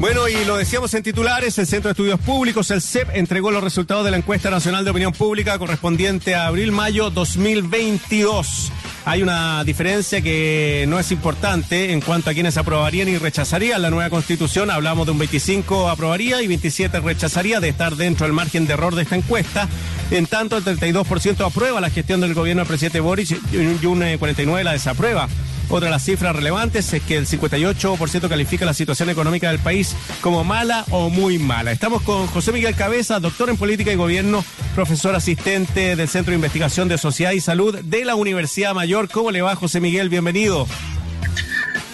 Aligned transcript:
Bueno, 0.00 0.26
y 0.28 0.46
lo 0.46 0.56
decíamos 0.56 0.94
en 0.94 1.02
titulares, 1.02 1.58
el 1.58 1.66
Centro 1.66 1.88
de 1.88 1.92
Estudios 1.92 2.18
Públicos, 2.20 2.70
el 2.70 2.80
CEP, 2.80 3.10
entregó 3.12 3.50
los 3.50 3.62
resultados 3.62 4.02
de 4.02 4.10
la 4.10 4.16
encuesta 4.16 4.48
nacional 4.48 4.82
de 4.82 4.92
opinión 4.92 5.12
pública 5.12 5.58
correspondiente 5.58 6.34
a 6.34 6.46
abril-mayo 6.46 7.10
2022. 7.10 8.72
Hay 9.04 9.22
una 9.22 9.62
diferencia 9.62 10.22
que 10.22 10.86
no 10.88 10.98
es 10.98 11.12
importante 11.12 11.92
en 11.92 12.00
cuanto 12.00 12.30
a 12.30 12.32
quienes 12.32 12.56
aprobarían 12.56 13.08
y 13.08 13.18
rechazarían 13.18 13.82
la 13.82 13.90
nueva 13.90 14.08
constitución. 14.08 14.70
Hablamos 14.70 15.04
de 15.04 15.12
un 15.12 15.18
25 15.18 15.90
aprobaría 15.90 16.40
y 16.40 16.46
27 16.46 16.98
rechazaría 17.00 17.60
de 17.60 17.68
estar 17.68 17.94
dentro 17.94 18.24
del 18.24 18.32
margen 18.32 18.66
de 18.66 18.72
error 18.72 18.94
de 18.94 19.02
esta 19.02 19.16
encuesta. 19.16 19.68
En 20.10 20.24
tanto, 20.26 20.56
el 20.56 20.64
32% 20.64 21.44
aprueba 21.44 21.78
la 21.78 21.90
gestión 21.90 22.22
del 22.22 22.32
gobierno 22.32 22.60
del 22.60 22.68
presidente 22.68 23.00
Boris 23.00 23.32
y 23.52 23.56
un 23.56 23.78
49% 23.78 24.62
la 24.62 24.72
desaprueba. 24.72 25.28
Otra 25.70 25.86
de 25.86 25.92
las 25.92 26.04
cifras 26.04 26.34
relevantes 26.34 26.92
es 26.92 27.02
que 27.02 27.16
el 27.16 27.28
58% 27.28 28.28
califica 28.28 28.64
la 28.64 28.74
situación 28.74 29.08
económica 29.08 29.50
del 29.50 29.60
país 29.60 29.94
como 30.20 30.42
mala 30.42 30.84
o 30.90 31.10
muy 31.10 31.38
mala. 31.38 31.70
Estamos 31.70 32.02
con 32.02 32.26
José 32.26 32.50
Miguel 32.50 32.74
Cabeza, 32.74 33.20
doctor 33.20 33.50
en 33.50 33.56
política 33.56 33.92
y 33.92 33.94
gobierno, 33.94 34.44
profesor 34.74 35.14
asistente 35.14 35.94
del 35.94 36.08
Centro 36.08 36.32
de 36.32 36.36
Investigación 36.36 36.88
de 36.88 36.98
Sociedad 36.98 37.30
y 37.30 37.40
Salud 37.40 37.78
de 37.78 38.04
la 38.04 38.16
Universidad 38.16 38.74
Mayor. 38.74 39.08
¿Cómo 39.08 39.30
le 39.30 39.42
va, 39.42 39.54
José 39.54 39.80
Miguel? 39.80 40.08
Bienvenido. 40.08 40.66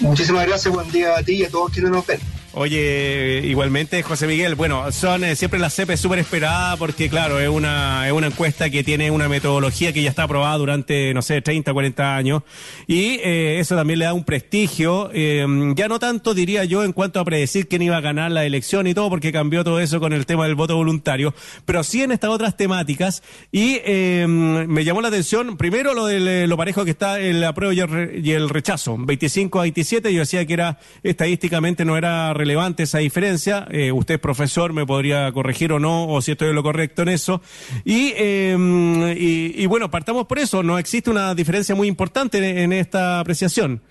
Muchísimas 0.00 0.46
gracias, 0.46 0.72
buen 0.72 0.90
día 0.90 1.14
a 1.14 1.22
ti 1.22 1.34
y 1.34 1.44
a 1.44 1.50
todos 1.50 1.70
quienes 1.70 1.90
nos 1.90 2.06
ven. 2.06 2.35
Oye, 2.58 3.42
igualmente, 3.44 4.02
José 4.02 4.26
Miguel, 4.26 4.54
bueno, 4.54 4.90
son 4.90 5.24
eh, 5.24 5.36
siempre 5.36 5.60
la 5.60 5.68
CEP 5.68 5.90
es 5.90 6.00
súper 6.00 6.20
esperada 6.20 6.78
porque, 6.78 7.10
claro, 7.10 7.38
es 7.38 7.50
una, 7.50 8.06
es 8.06 8.14
una 8.14 8.28
encuesta 8.28 8.70
que 8.70 8.82
tiene 8.82 9.10
una 9.10 9.28
metodología 9.28 9.92
que 9.92 10.02
ya 10.02 10.08
está 10.08 10.22
aprobada 10.22 10.56
durante, 10.56 11.12
no 11.12 11.20
sé, 11.20 11.42
30, 11.42 11.74
40 11.74 12.16
años. 12.16 12.44
Y 12.86 13.20
eh, 13.22 13.60
eso 13.60 13.76
también 13.76 13.98
le 13.98 14.06
da 14.06 14.14
un 14.14 14.24
prestigio, 14.24 15.10
eh, 15.12 15.44
ya 15.76 15.86
no 15.86 15.98
tanto, 15.98 16.32
diría 16.32 16.64
yo, 16.64 16.82
en 16.82 16.94
cuanto 16.94 17.20
a 17.20 17.26
predecir 17.26 17.68
quién 17.68 17.82
iba 17.82 17.98
a 17.98 18.00
ganar 18.00 18.32
la 18.32 18.46
elección 18.46 18.86
y 18.86 18.94
todo, 18.94 19.10
porque 19.10 19.32
cambió 19.32 19.62
todo 19.62 19.78
eso 19.78 20.00
con 20.00 20.14
el 20.14 20.24
tema 20.24 20.46
del 20.46 20.54
voto 20.54 20.76
voluntario, 20.76 21.34
pero 21.66 21.84
sí 21.84 22.04
en 22.04 22.10
estas 22.10 22.30
otras 22.30 22.56
temáticas. 22.56 23.22
Y 23.52 23.80
me 24.26 24.82
llamó 24.82 25.02
la 25.02 25.08
atención, 25.08 25.58
primero, 25.58 25.92
lo 25.92 26.06
de 26.06 26.46
lo 26.46 26.56
parejo 26.56 26.86
que 26.86 26.92
está 26.92 27.20
el 27.20 27.44
apruebo 27.44 27.74
y 27.74 28.30
el 28.30 28.48
rechazo, 28.48 28.96
25 28.98 29.58
a 29.58 29.62
27, 29.62 30.10
yo 30.10 30.20
decía 30.20 30.46
que 30.46 30.54
era 30.54 30.78
estadísticamente 31.02 31.84
no 31.84 31.98
era 31.98 32.32
relevante 32.32 32.45
esa 32.78 32.98
diferencia. 32.98 33.66
Eh, 33.70 33.92
usted, 33.92 34.20
profesor, 34.20 34.72
me 34.72 34.86
podría 34.86 35.30
corregir 35.32 35.72
o 35.72 35.78
no, 35.78 36.08
o 36.08 36.20
si 36.22 36.32
estoy 36.32 36.48
en 36.48 36.54
lo 36.54 36.62
correcto 36.62 37.02
en 37.02 37.08
eso. 37.08 37.40
Y, 37.84 38.12
em, 38.16 39.14
y, 39.16 39.66
bueno, 39.66 39.90
partamos 39.90 40.26
por 40.26 40.38
eso. 40.38 40.62
No 40.62 40.78
existe 40.78 41.10
una 41.10 41.34
diferencia 41.34 41.74
muy 41.74 41.88
importante 41.88 42.62
en, 42.62 42.72
esta 42.72 43.20
apreciación. 43.20 43.82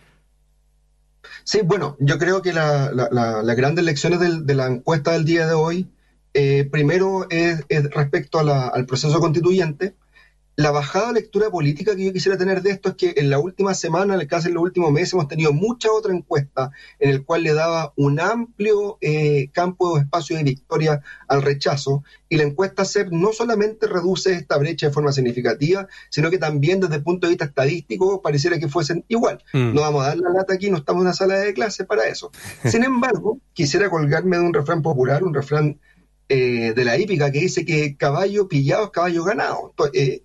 Sí, 1.43 1.59
bueno, 1.63 1.95
yo 1.99 2.17
creo 2.17 2.41
que 2.41 2.53
la, 2.53 2.91
las 2.91 3.55
grandes 3.55 3.85
lecciones 3.85 4.19
de 4.19 4.55
la 4.55 4.67
encuesta 4.67 5.11
del 5.11 5.25
día 5.25 5.47
de 5.47 5.53
hoy, 5.53 5.87
eh, 6.33 6.67
primero 6.71 7.27
es, 7.29 7.63
respecto 7.91 8.39
al 8.39 8.85
proceso 8.85 9.19
constituyente, 9.19 9.95
la 10.57 10.71
bajada 10.71 11.11
lectura 11.11 11.49
política 11.49 11.95
que 11.95 12.05
yo 12.05 12.13
quisiera 12.13 12.37
tener 12.37 12.61
de 12.61 12.71
esto 12.71 12.89
es 12.89 12.95
que 12.95 13.13
en 13.17 13.29
la 13.29 13.39
última 13.39 13.73
semana, 13.73 14.17
casi 14.25 14.47
en 14.47 14.53
los 14.53 14.63
últimos 14.63 14.91
meses, 14.91 15.13
hemos 15.13 15.27
tenido 15.27 15.51
mucha 15.51 15.91
otra 15.91 16.13
encuesta 16.13 16.71
en 16.99 17.09
el 17.09 17.25
cual 17.25 17.43
le 17.43 17.53
daba 17.53 17.93
un 17.97 18.19
amplio 18.19 18.97
eh, 19.01 19.49
campo 19.51 19.95
de 19.95 20.03
espacio 20.03 20.37
de 20.37 20.43
victoria 20.43 21.01
al 21.27 21.41
rechazo. 21.41 22.03
Y 22.29 22.37
la 22.37 22.43
encuesta 22.43 22.85
CEP 22.85 23.09
no 23.11 23.33
solamente 23.33 23.87
reduce 23.87 24.33
esta 24.33 24.57
brecha 24.57 24.87
de 24.87 24.93
forma 24.93 25.11
significativa, 25.11 25.87
sino 26.09 26.29
que 26.31 26.37
también 26.37 26.79
desde 26.79 26.95
el 26.95 27.03
punto 27.03 27.27
de 27.27 27.31
vista 27.31 27.45
estadístico 27.45 28.21
pareciera 28.21 28.57
que 28.57 28.69
fuesen 28.69 29.03
igual. 29.09 29.43
Mm. 29.53 29.73
No 29.73 29.81
vamos 29.81 30.03
a 30.03 30.07
dar 30.07 30.17
la 30.17 30.29
lata 30.29 30.53
aquí, 30.53 30.69
no 30.69 30.77
estamos 30.77 31.01
en 31.01 31.07
una 31.07 31.13
sala 31.13 31.35
de 31.35 31.53
clase 31.53 31.83
para 31.83 32.07
eso. 32.07 32.31
Sin 32.63 32.83
embargo, 32.83 33.39
quisiera 33.53 33.89
colgarme 33.89 34.37
de 34.37 34.43
un 34.43 34.53
refrán 34.53 34.81
popular, 34.81 35.23
un 35.23 35.33
refrán 35.33 35.79
eh, 36.27 36.73
de 36.75 36.85
la 36.85 36.97
hípica 36.97 37.31
que 37.31 37.39
dice 37.39 37.65
que 37.65 37.97
caballo 37.97 38.47
pillado 38.47 38.85
es 38.85 38.89
caballo 38.89 39.23
ganado. 39.23 39.73
Eh, 39.93 40.23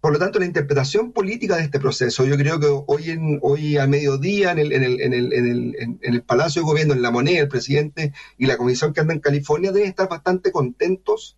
por 0.00 0.12
lo 0.12 0.18
tanto, 0.18 0.38
la 0.38 0.46
interpretación 0.46 1.12
política 1.12 1.56
de 1.56 1.64
este 1.64 1.78
proceso, 1.78 2.24
yo 2.24 2.36
creo 2.36 2.58
que 2.58 2.66
hoy, 2.86 3.10
en, 3.10 3.38
hoy 3.42 3.76
a 3.76 3.86
mediodía 3.86 4.52
en 4.52 4.58
el, 4.58 4.72
en, 4.72 4.82
el, 4.82 5.00
en, 5.00 5.12
el, 5.12 5.32
en, 5.32 5.46
el, 5.46 5.76
en 5.78 6.14
el 6.14 6.22
Palacio 6.22 6.62
de 6.62 6.66
Gobierno, 6.66 6.94
en 6.94 7.02
la 7.02 7.10
moneda, 7.10 7.40
el 7.40 7.48
presidente 7.48 8.12
y 8.38 8.46
la 8.46 8.56
comisión 8.56 8.94
que 8.94 9.00
anda 9.00 9.12
en 9.12 9.20
California 9.20 9.72
deben 9.72 9.88
estar 9.88 10.08
bastante 10.08 10.52
contentos 10.52 11.36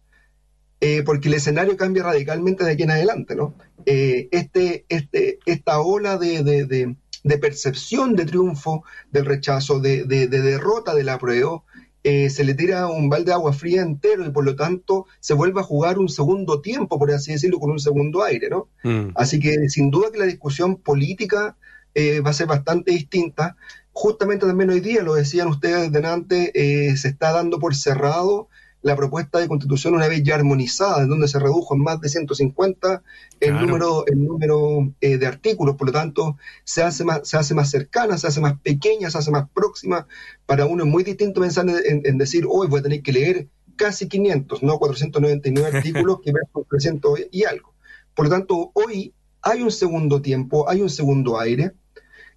eh, 0.81 1.05
porque 1.05 1.29
el 1.29 1.35
escenario 1.35 1.77
cambia 1.77 2.03
radicalmente 2.03 2.65
de 2.65 2.73
aquí 2.73 2.83
en 2.83 2.91
adelante. 2.91 3.37
¿no? 3.37 3.55
Eh, 3.87 4.29
este, 4.33 4.85
este, 4.89 5.39
esta 5.47 5.81
ola 5.81 6.19
de, 6.19 6.43
de, 6.43 6.97
de, 7.23 7.39
percepción 7.39 8.17
de 8.17 8.25
triunfo, 8.25 8.83
del 9.13 9.25
rechazo, 9.25 9.79
de, 9.79 10.05
de 10.05 10.27
derrota 10.27 10.93
del 10.95 11.09
apruebo, 11.09 11.65
eh, 12.05 12.31
se 12.31 12.45
le 12.45 12.55
tira 12.55 12.89
un 12.89 13.09
balde 13.09 13.27
de 13.27 13.33
agua 13.33 13.53
fría 13.53 13.83
entero 13.83 14.27
y 14.27 14.31
por 14.31 14.45
lo 14.45 14.57
tanto 14.57 15.07
se 15.21 15.35
vuelve 15.35 15.61
a 15.61 15.65
jugar 15.65 15.99
un 15.99 16.09
segundo 16.09 16.61
tiempo, 16.61 16.99
por 16.99 17.13
así 17.13 17.33
decirlo, 17.33 17.61
con 17.61 17.71
un 17.71 17.79
segundo 17.79 18.25
aire, 18.25 18.49
¿no? 18.51 18.69
Mm. 18.83 19.11
Así 19.15 19.39
que 19.39 19.69
sin 19.69 19.91
duda 19.91 20.11
que 20.11 20.19
la 20.19 20.27
discusión 20.27 20.77
política 20.77 21.57
eh, 21.95 22.21
va 22.21 22.31
a 22.31 22.35
ser 22.35 22.47
bastante 22.47 22.93
distinta. 22.93 23.57
Justamente 23.93 24.47
también 24.47 24.71
hoy 24.71 24.81
día, 24.81 25.03
lo 25.03 25.15
decían 25.15 25.49
ustedes 25.49 25.93
delante, 25.93 26.51
eh, 26.55 26.97
se 26.97 27.09
está 27.09 27.33
dando 27.33 27.59
por 27.59 27.77
cerrado 27.77 28.49
la 28.83 28.97
propuesta 28.97 29.39
de 29.39 29.49
constitución 29.49 29.95
una 29.95 30.09
vez 30.09 30.23
ya 30.23 30.35
armonizada, 30.35 31.03
en 31.03 31.09
donde 31.09 31.29
se 31.29 31.39
redujo 31.39 31.75
en 31.75 31.83
más 31.83 32.01
de 32.01 32.09
150 32.09 33.03
el 33.41 33.55
número, 33.55 34.05
el 34.07 34.25
número 34.25 34.93
eh, 35.01 35.19
de 35.19 35.27
artículos, 35.27 35.77
por 35.77 35.87
lo 35.87 35.93
tanto 35.93 36.37
se 36.65 36.83
hace, 36.83 37.05
más, 37.05 37.21
se 37.29 37.37
hace 37.37 37.55
más 37.55 37.71
cercana, 37.71 38.19
se 38.19 38.27
hace 38.27 38.41
más 38.41 38.61
pequeña, 38.61 39.11
se 39.11 39.19
hace 39.19 39.31
más 39.31 39.49
próxima. 39.51 40.07
Para 40.47 40.67
uno 40.67 40.85
es 40.85 40.91
muy 40.91 41.05
distinto 41.05 41.41
pensar 41.41 41.67
en, 41.69 42.19
decir, 42.19 42.45
hoy 42.49 42.67
voy 42.67 42.81
a 42.81 42.83
tener 42.83 43.03
que 43.03 43.13
leer 43.13 43.49
casi 43.77 44.09
500, 44.09 44.63
no 44.63 44.79
499 44.79 45.77
artículos 45.79 46.21
que 46.23 46.33
versus 46.33 46.69
300 46.69 47.21
y 47.31 47.45
algo. 47.45 47.75
Por 48.15 48.27
lo 48.27 48.31
tanto, 48.31 48.73
hoy 48.75 49.15
hay 49.43 49.63
un 49.63 49.71
segundo 49.71 50.21
tiempo, 50.21 50.69
hay 50.69 50.83
un 50.83 50.91
segundo 50.91 51.39
aire, 51.41 51.73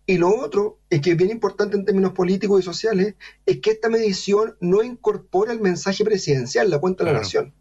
y 0.07 0.17
lo 0.17 0.35
otro, 0.35 0.79
es 0.89 1.01
que 1.01 1.11
es 1.11 1.17
bien 1.17 1.31
importante 1.31 1.75
en 1.75 1.85
términos 1.85 2.13
políticos 2.13 2.59
y 2.59 2.63
sociales, 2.63 3.15
es 3.45 3.59
que 3.59 3.71
esta 3.71 3.89
medición 3.89 4.55
no 4.59 4.83
incorpora 4.83 5.51
el 5.51 5.61
mensaje 5.61 6.03
presidencial, 6.03 6.69
la 6.69 6.79
cuenta 6.79 7.03
de 7.03 7.11
la 7.11 7.19
nación, 7.19 7.53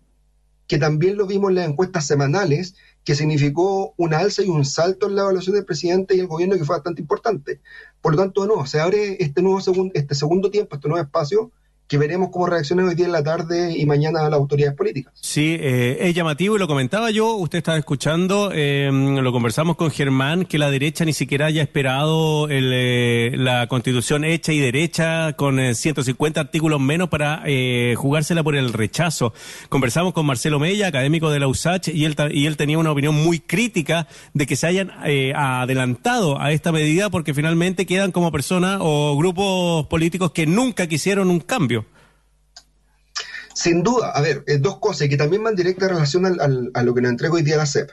que 0.66 0.78
también 0.78 1.16
lo 1.16 1.27
vimos 1.27 1.50
en 1.50 1.56
las 1.56 1.69
encuestas 1.69 2.06
semanales, 2.06 2.75
que 3.03 3.15
significó 3.15 3.94
un 3.97 4.12
alza 4.12 4.43
y 4.43 4.49
un 4.49 4.65
salto 4.65 5.09
en 5.09 5.16
la 5.16 5.22
evaluación 5.22 5.56
del 5.56 5.65
presidente 5.65 6.16
y 6.16 6.21
el 6.21 6.27
gobierno 6.27 6.56
que 6.56 6.65
fue 6.65 6.77
bastante 6.77 7.00
importante. 7.00 7.60
Por 8.03 8.12
lo 8.15 8.22
tanto, 8.22 8.47
no, 8.47 8.66
se 8.66 8.81
abre 8.81 9.16
este 9.22 9.41
nuevo 9.41 9.60
segundo, 9.60 9.93
este 9.94 10.15
segundo 10.15 10.50
tiempo, 10.50 10.77
este 10.77 10.88
nuevo 10.88 11.03
espacio, 11.03 11.50
que 11.87 11.99
veremos 11.99 12.31
cómo 12.31 12.47
reaccionan 12.47 12.89
hoy 12.89 12.95
día 12.95 13.06
en 13.06 13.12
la 13.12 13.22
tarde 13.22 13.77
y 13.77 13.84
mañana 13.84 14.22
las 14.22 14.33
autoridades 14.33 14.77
políticas. 14.77 15.12
Sí, 15.21 15.56
eh, 15.61 15.99
es 16.00 16.15
llamativo 16.15 16.56
y 16.56 16.59
lo 16.59 16.67
comentaba 16.67 17.11
yo, 17.11 17.34
usted 17.34 17.59
estaba 17.59 17.77
escuchando, 17.77 18.50
eh, 18.55 18.91
lo 18.91 19.33
conversamos 19.33 19.77
con 19.77 19.91
Germán, 19.91 20.47
que 20.47 20.56
la 20.56 20.71
derecha 20.71 21.05
ni 21.05 21.12
siquiera 21.12 21.47
haya 21.47 21.62
esperado 21.62 22.49
el, 22.49 22.71
eh, 22.72 23.33
la 23.37 23.67
constitución 23.67 24.25
hecha 24.25 24.53
y 24.53 24.61
derecha 24.61 25.34
con 25.34 25.75
150 25.75 26.41
artículos 26.41 26.81
menos 26.81 27.09
para 27.09 27.45
jugársela 27.97 28.43
por 28.43 28.56
el 28.56 28.72
rechazo. 28.72 29.34
Conversamos 29.69 30.15
con 30.15 30.25
Marcelo 30.25 30.59
Mella, 30.59 30.87
académico 30.87 31.31
de 31.31 31.41
la 31.41 31.49
USACH, 31.49 31.89
y 31.89 32.05
él, 32.05 32.16
y 32.33 32.47
él 32.47 32.56
tenía 32.56 32.78
una 32.78 32.93
opinión 32.93 33.15
muy 33.15 33.41
crítica 33.41 34.06
de 34.33 34.47
que 34.47 34.56
se 34.56 34.66
hayan 34.66 34.91
adelantado 35.34 36.41
a 36.41 36.53
esta 36.53 36.72
medida 36.72 37.11
porque 37.11 37.34
finalmente 37.34 37.87
quedan 37.87 38.12
como 38.12 38.33
personas 38.33 38.78
o 38.81 39.16
grupos 39.16 39.87
políticos 39.87 40.31
que 40.33 40.47
nunca 40.47 40.87
quisieron 40.87 41.31
un 41.31 41.41
cambio. 41.41 41.84
Sin 43.54 43.84
duda, 43.84 44.10
a 44.10 44.20
ver, 44.20 44.42
eh, 44.47 44.59
dos 44.59 44.81
cosas 44.81 45.09
que 45.09 45.16
también 45.16 45.44
van 45.44 45.54
directa 45.54 45.87
relación 45.87 46.26
al, 46.26 46.70
a 46.75 46.82
lo 46.82 46.94
que 46.94 47.00
nos 47.00 47.12
entrega 47.12 47.34
hoy 47.34 47.42
día 47.42 47.56
la 47.56 47.66
CEP. 47.66 47.91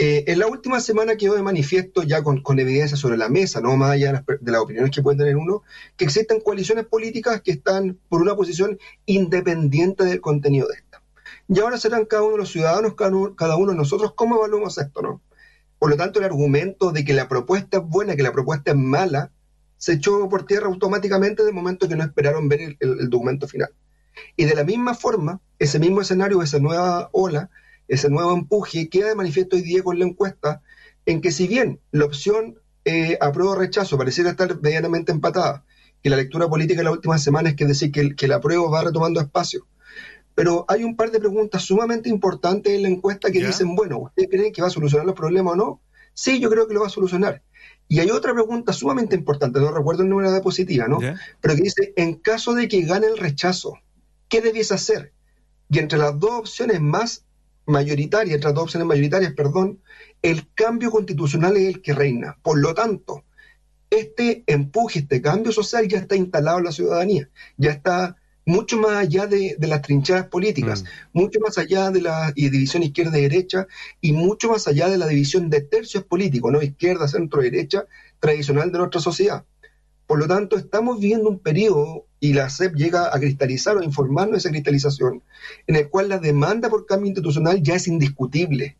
Eh, 0.00 0.24
en 0.28 0.38
la 0.38 0.46
última 0.46 0.80
semana 0.80 1.16
quedó 1.16 1.34
de 1.34 1.42
manifiesto 1.42 2.02
ya 2.02 2.22
con, 2.22 2.42
evidencia 2.58 2.96
sobre 2.96 3.16
la 3.16 3.28
mesa, 3.28 3.60
no 3.60 3.76
más 3.76 3.90
allá 3.92 4.24
de 4.40 4.52
las, 4.52 4.60
opiniones 4.60 4.92
que 4.92 5.02
pueden 5.02 5.18
tener 5.18 5.36
uno, 5.36 5.62
que 5.96 6.04
existen 6.04 6.40
coaliciones 6.40 6.86
políticas 6.86 7.42
que 7.42 7.52
están 7.52 7.98
por 8.08 8.22
una 8.22 8.36
posición 8.36 8.78
independiente 9.06 10.04
del 10.04 10.20
contenido 10.20 10.68
de 10.68 10.74
esta. 10.74 11.02
Y 11.48 11.58
ahora 11.60 11.78
serán 11.78 12.04
cada 12.04 12.22
uno 12.22 12.32
de 12.32 12.38
los 12.38 12.50
ciudadanos, 12.50 12.94
cada 12.94 13.10
uno, 13.10 13.34
cada 13.34 13.56
uno 13.56 13.72
de 13.72 13.78
nosotros, 13.78 14.14
cómo 14.14 14.36
evaluamos 14.36 14.78
esto, 14.78 15.02
¿no? 15.02 15.20
Por 15.80 15.90
lo 15.90 15.96
tanto, 15.96 16.20
el 16.20 16.26
argumento 16.26 16.92
de 16.92 17.04
que 17.04 17.12
la 17.12 17.28
propuesta 17.28 17.78
es 17.78 17.84
buena, 17.84 18.14
que 18.16 18.22
la 18.22 18.32
propuesta 18.32 18.72
es 18.72 18.76
mala, 18.76 19.32
se 19.76 19.94
echó 19.94 20.28
por 20.28 20.44
tierra 20.44 20.66
automáticamente 20.66 21.44
de 21.44 21.52
momento 21.52 21.88
que 21.88 21.96
no 21.96 22.04
esperaron 22.04 22.48
ver 22.48 22.76
el 22.80 23.10
documento 23.10 23.46
final. 23.48 23.70
Y 24.36 24.44
de 24.44 24.54
la 24.54 24.64
misma 24.64 24.94
forma, 24.94 25.40
ese 25.58 25.78
mismo 25.78 26.00
escenario, 26.00 26.42
esa 26.42 26.58
nueva 26.58 27.08
ola, 27.12 27.50
ese 27.88 28.10
nuevo 28.10 28.32
empuje 28.32 28.88
queda 28.88 29.08
de 29.08 29.14
manifiesto 29.14 29.56
hoy 29.56 29.62
día 29.62 29.82
con 29.82 29.98
la 29.98 30.04
encuesta, 30.04 30.62
en 31.06 31.20
que 31.20 31.32
si 31.32 31.46
bien 31.46 31.80
la 31.90 32.04
opción 32.04 32.58
eh, 32.84 33.16
apruebo 33.20 33.54
rechazo 33.54 33.96
pareciera 33.96 34.30
estar 34.30 34.60
medianamente 34.60 35.12
empatada, 35.12 35.64
que 36.02 36.10
la 36.10 36.16
lectura 36.16 36.48
política 36.48 36.80
de 36.80 36.84
la 36.84 36.92
última 36.92 37.18
semana 37.18 37.50
es 37.50 37.56
que 37.56 37.64
decir 37.64 37.90
que, 37.90 38.14
que 38.14 38.26
el 38.26 38.32
apruebo 38.32 38.70
va 38.70 38.82
retomando 38.82 39.20
espacio, 39.20 39.66
pero 40.38 40.64
hay 40.68 40.84
un 40.84 40.94
par 40.94 41.10
de 41.10 41.18
preguntas 41.18 41.62
sumamente 41.62 42.08
importantes 42.08 42.72
en 42.72 42.82
la 42.82 42.88
encuesta 42.88 43.28
que 43.32 43.44
dicen, 43.44 43.74
bueno, 43.74 43.98
¿usted 43.98 44.28
cree 44.30 44.52
que 44.52 44.62
va 44.62 44.68
a 44.68 44.70
solucionar 44.70 45.04
los 45.04 45.16
problemas 45.16 45.54
o 45.54 45.56
no? 45.56 45.80
Sí, 46.14 46.38
yo 46.38 46.48
creo 46.48 46.68
que 46.68 46.74
lo 46.74 46.80
va 46.82 46.86
a 46.86 46.90
solucionar. 46.90 47.42
Y 47.88 47.98
hay 47.98 48.10
otra 48.10 48.32
pregunta 48.32 48.72
sumamente 48.72 49.16
importante, 49.16 49.58
no 49.58 49.72
recuerdo 49.72 50.04
el 50.04 50.08
número 50.08 50.28
de 50.28 50.36
diapositiva, 50.36 50.86
¿no? 50.86 50.98
Pero 51.40 51.56
que 51.56 51.62
dice, 51.62 51.92
en 51.96 52.14
caso 52.14 52.54
de 52.54 52.68
que 52.68 52.82
gane 52.82 53.08
el 53.08 53.18
rechazo, 53.18 53.78
¿qué 54.28 54.40
debiese 54.40 54.74
hacer? 54.74 55.12
Y 55.70 55.78
entre 55.78 55.98
las 55.98 56.18
dos 56.18 56.32
opciones 56.32 56.80
más 56.80 57.24
mayoritarias, 57.66 58.36
entre 58.36 58.48
las 58.48 58.54
dos 58.54 58.64
opciones 58.64 58.88
mayoritarias, 58.88 59.34
perdón, 59.34 59.80
el 60.22 60.48
cambio 60.54 60.90
constitucional 60.90 61.56
es 61.56 61.74
el 61.74 61.82
que 61.82 61.92
reina. 61.92 62.38
Por 62.42 62.58
lo 62.58 62.74
tanto, 62.74 63.24
este 63.90 64.44
empuje, 64.46 65.00
este 65.00 65.22
cambio 65.22 65.52
social 65.52 65.86
ya 65.88 65.98
está 65.98 66.16
instalado 66.16 66.58
en 66.58 66.64
la 66.64 66.72
ciudadanía, 66.72 67.28
ya 67.56 67.70
está 67.70 68.16
mucho 68.48 68.78
más 68.78 68.92
allá 68.92 69.26
de, 69.26 69.56
las 69.60 69.82
trinchadas 69.82 70.26
políticas, 70.28 70.82
mm. 70.82 70.86
mucho 71.18 71.38
más 71.38 71.58
allá 71.58 71.90
de 71.90 72.00
la 72.00 72.32
división 72.32 72.82
izquierda-derecha 72.82 73.66
y 74.00 74.12
mucho 74.12 74.48
más 74.48 74.66
allá 74.66 74.88
de 74.88 74.96
la 74.96 75.06
división 75.06 75.50
de 75.50 75.60
tercios 75.60 76.04
políticos, 76.04 76.50
¿no? 76.50 76.62
izquierda, 76.62 77.08
centro-derecha, 77.08 77.84
tradicional 78.20 78.72
de 78.72 78.78
nuestra 78.78 79.02
sociedad. 79.02 79.44
Por 80.06 80.18
lo 80.18 80.26
tanto, 80.26 80.56
estamos 80.56 80.98
viviendo 80.98 81.28
un 81.28 81.38
periodo, 81.38 82.06
y 82.20 82.32
la 82.32 82.50
CEP 82.50 82.74
llega 82.74 83.14
a 83.14 83.18
cristalizar 83.18 83.76
o 83.76 83.82
informarnos 83.82 84.32
de 84.32 84.38
esa 84.38 84.50
cristalización, 84.50 85.22
en 85.66 85.76
el 85.76 85.88
cual 85.88 86.08
la 86.08 86.18
demanda 86.18 86.68
por 86.68 86.86
cambio 86.86 87.08
institucional 87.08 87.62
ya 87.62 87.74
es 87.74 87.86
indiscutible. 87.86 88.76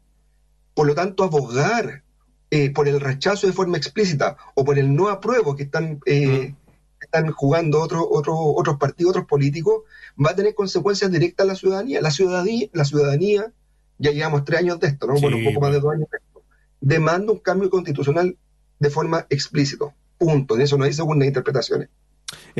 Por 0.74 0.86
lo 0.86 0.94
tanto, 0.94 1.24
abogar 1.24 2.02
eh, 2.50 2.70
por 2.70 2.88
el 2.88 3.00
rechazo 3.00 3.46
de 3.46 3.52
forma 3.52 3.76
explícita 3.76 4.36
o 4.54 4.64
por 4.64 4.78
el 4.78 4.94
no 4.94 5.08
apruebo 5.08 5.54
que 5.54 5.64
están 5.64 6.00
eh, 6.06 6.50
mm 6.50 6.68
están 7.00 7.30
jugando 7.30 7.80
otros 7.80 8.04
otros 8.08 8.76
partidos, 8.78 9.10
otros 9.10 9.26
políticos, 9.26 9.82
va 10.22 10.30
a 10.30 10.34
tener 10.34 10.54
consecuencias 10.54 11.10
directas 11.10 11.44
a 11.44 11.48
la 11.48 11.54
ciudadanía. 11.54 12.00
La 12.00 12.10
ciudadanía, 12.10 12.68
la 12.72 12.84
ciudadanía 12.84 13.52
ya 13.98 14.10
llevamos 14.10 14.44
tres 14.44 14.60
años 14.60 14.80
de 14.80 14.88
esto, 14.88 15.06
¿no? 15.06 15.14
bueno, 15.14 15.36
un 15.36 15.44
poco 15.44 15.60
más 15.60 15.72
de 15.72 15.80
dos 15.80 15.92
años 15.92 16.08
de 16.10 16.18
esto. 16.18 16.42
Demanda 16.80 17.32
un 17.32 17.38
cambio 17.38 17.70
constitucional 17.70 18.36
de 18.78 18.90
forma 18.90 19.26
explícita. 19.30 19.86
Punto. 20.18 20.56
En 20.56 20.62
eso 20.62 20.76
no 20.76 20.84
hay 20.84 20.92
segundas 20.92 21.28
interpretaciones. 21.28 21.88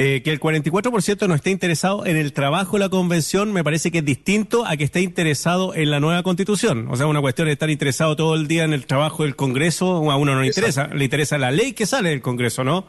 Eh, 0.01 0.23
que 0.23 0.31
el 0.31 0.39
44% 0.39 1.27
no 1.27 1.35
esté 1.35 1.51
interesado 1.51 2.07
en 2.07 2.17
el 2.17 2.33
trabajo 2.33 2.77
de 2.77 2.85
la 2.85 2.89
convención 2.89 3.53
me 3.53 3.65
parece 3.65 3.91
que 3.91 3.99
es 3.99 4.05
distinto 4.05 4.65
a 4.65 4.77
que 4.77 4.85
esté 4.85 5.01
interesado 5.01 5.75
en 5.75 5.91
la 5.91 5.99
nueva 5.99 6.23
constitución. 6.23 6.87
O 6.89 6.95
sea, 6.95 7.09
una 7.09 7.21
cuestión 7.21 7.47
de 7.47 7.55
estar 7.55 7.69
interesado 7.69 8.15
todo 8.15 8.37
el 8.37 8.47
día 8.47 8.63
en 8.63 8.73
el 8.73 8.87
trabajo 8.87 9.25
del 9.25 9.35
Congreso, 9.35 10.09
a 10.13 10.17
uno 10.17 10.37
no 10.37 10.43
le 10.43 10.47
interesa, 10.47 10.87
le 10.87 11.03
interesa 11.03 11.37
la 11.37 11.51
ley 11.51 11.73
que 11.73 11.85
sale 11.85 12.11
del 12.11 12.23
Congreso, 12.23 12.63
¿no? 12.63 12.87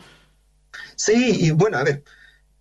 Sí, 0.96 1.48
y 1.48 1.50
bueno, 1.50 1.80
a 1.80 1.84
ver, 1.84 2.04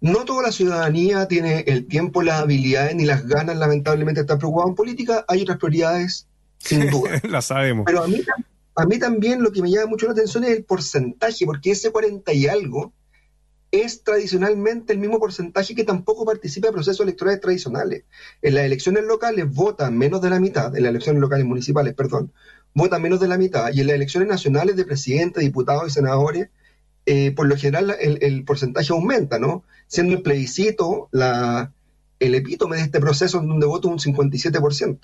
no 0.00 0.24
toda 0.24 0.44
la 0.44 0.52
ciudadanía 0.52 1.28
tiene 1.28 1.64
el 1.66 1.86
tiempo, 1.86 2.22
las 2.22 2.40
habilidades 2.40 2.96
ni 2.96 3.04
las 3.04 3.26
ganas, 3.26 3.58
lamentablemente, 3.58 4.20
de 4.20 4.22
estar 4.22 4.38
preocupada 4.38 4.70
en 4.70 4.76
política. 4.76 5.26
Hay 5.28 5.42
otras 5.42 5.58
prioridades, 5.58 6.26
sin 6.56 6.88
duda. 6.90 7.20
las 7.24 7.44
sabemos. 7.44 7.84
Pero 7.84 8.02
a 8.02 8.08
mí, 8.08 8.22
a 8.76 8.86
mí 8.86 8.98
también 8.98 9.42
lo 9.42 9.52
que 9.52 9.60
me 9.60 9.70
llama 9.70 9.88
mucho 9.88 10.06
la 10.06 10.12
atención 10.12 10.42
es 10.44 10.56
el 10.56 10.64
porcentaje, 10.64 11.44
porque 11.44 11.72
ese 11.72 11.90
40 11.90 12.32
y 12.32 12.46
algo 12.46 12.94
es 13.70 14.03
tradicionalmente 14.03 14.93
el 14.93 14.99
mismo 14.99 15.19
porcentaje 15.19 15.75
que 15.75 15.85
tampoco 15.85 16.25
participa 16.25 16.69
en 16.69 16.75
procesos 16.75 17.00
electorales 17.00 17.41
tradicionales. 17.41 18.05
En 18.43 18.55
las 18.55 18.65
elecciones 18.65 19.05
locales 19.05 19.53
vota 19.53 19.91
menos 19.91 20.23
de 20.23 20.31
la 20.31 20.41
mitad, 20.41 20.75
en 20.76 20.82
las 20.82 20.91
elecciones 20.91 21.20
locales 21.20 21.44
municipales, 21.47 21.94
perdón, 21.94 22.32
vota 22.75 22.99
menos 22.99 23.20
de 23.20 23.29
la 23.29 23.38
mitad, 23.38 23.70
y 23.73 23.81
en 23.81 23.88
las 23.88 23.97
elecciones 23.97 24.29
nacionales 24.29 24.76
de 24.76 24.85
presidentes, 24.85 25.43
diputados 25.43 25.88
y 25.88 25.91
senadores 25.91 26.49
eh, 27.11 27.31
por 27.31 27.47
lo 27.47 27.56
general 27.56 27.97
el, 27.99 28.44
porcentaje 28.44 28.93
aumenta, 28.93 29.38
¿no? 29.38 29.65
Siendo 29.87 30.15
el 30.15 30.20
plebiscito 30.20 31.09
la, 31.11 31.73
el 32.20 32.35
epítome 32.35 32.76
de 32.76 32.82
este 32.82 33.00
proceso 33.00 33.41
donde 33.41 33.65
vota 33.65 33.88
un 33.88 33.99
57%. 33.99 34.99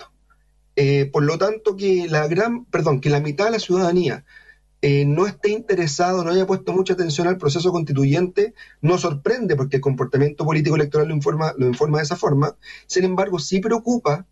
Eh, 0.75 1.09
por 1.11 1.23
lo 1.23 1.39
tanto, 1.39 1.75
que 1.75 2.07
la 2.07 2.27
gran, 2.27 2.65
perdón, 2.65 3.01
que 3.01 3.09
la 3.09 3.21
mitad 3.21 3.45
de 3.45 3.51
la 3.51 3.59
ciudadanía 3.59 4.23
eh, 4.81 5.05
no 5.05 5.25
esté 5.25 5.49
interesado, 5.49 6.23
no 6.23 6.31
haya 6.31 6.45
puesto 6.45 6.73
mucha 6.73 6.93
atención 6.93 7.27
al 7.27 7.37
proceso 7.37 7.71
constituyente, 7.71 8.53
no 8.81 8.97
sorprende 8.97 9.55
porque 9.55 9.77
el 9.77 9.81
comportamiento 9.81 10.45
político 10.45 10.75
electoral 10.75 11.07
lo 11.07 11.15
informa, 11.15 11.53
lo 11.57 11.65
informa 11.65 11.97
de 11.99 12.03
esa 12.03 12.15
forma. 12.15 12.55
Sin 12.85 13.03
embargo, 13.03 13.39
sí 13.39 13.59
preocupa 13.59 14.25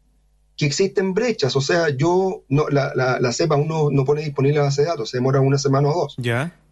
que 0.56 0.66
existen 0.66 1.14
brechas. 1.14 1.56
O 1.56 1.62
sea, 1.62 1.90
yo, 1.90 2.44
no, 2.50 2.70
la, 2.70 2.94
la, 2.96 3.20
la 3.20 3.34
CEPA 3.34 3.56
uno 3.56 3.90
no 3.92 4.06
pone 4.06 4.22
disponible 4.22 4.58
la 4.58 4.66
base 4.66 4.84
de 4.84 4.90
datos, 4.90 5.10
se 5.10 5.18
demora 5.18 5.42
una 5.42 5.58
semana 5.58 5.90
o 5.90 5.94
dos. 5.94 6.16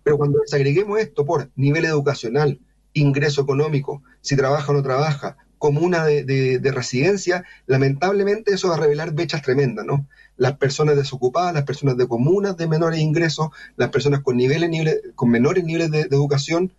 Pero 0.04 0.18
cuando 0.18 0.40
desagreguemos 0.40 1.00
esto 1.00 1.26
por 1.26 1.50
nivel 1.56 1.86
educacional, 1.86 2.60
ingreso 2.94 3.42
económico, 3.42 4.04
si 4.22 4.36
trabaja 4.36 4.72
o 4.72 4.76
no 4.76 4.84
trabaja, 4.84 5.38
comuna 5.62 6.06
de, 6.06 6.24
de, 6.60 6.72
residencia, 6.72 7.46
lamentablemente 7.68 8.52
eso 8.52 8.70
va 8.70 8.76
a 8.76 8.80
revelar 8.80 9.14
brechas 9.14 9.44
tremendas, 9.44 9.86
¿no? 9.86 10.08
Las 10.42 10.58
personas 10.58 10.96
desocupadas, 10.96 11.54
las 11.54 11.66
personas 11.66 11.98
de 11.98 12.08
comunas 12.08 12.58
de 12.58 12.68
menores 12.68 13.00
ingresos, 13.00 13.50
las 13.76 13.90
personas 13.90 14.22
con, 14.22 14.38
niveles, 14.38 14.72
con 15.14 15.30
menores 15.30 15.64
niveles 15.64 15.92
de, 15.92 16.00
educación, 16.00 16.74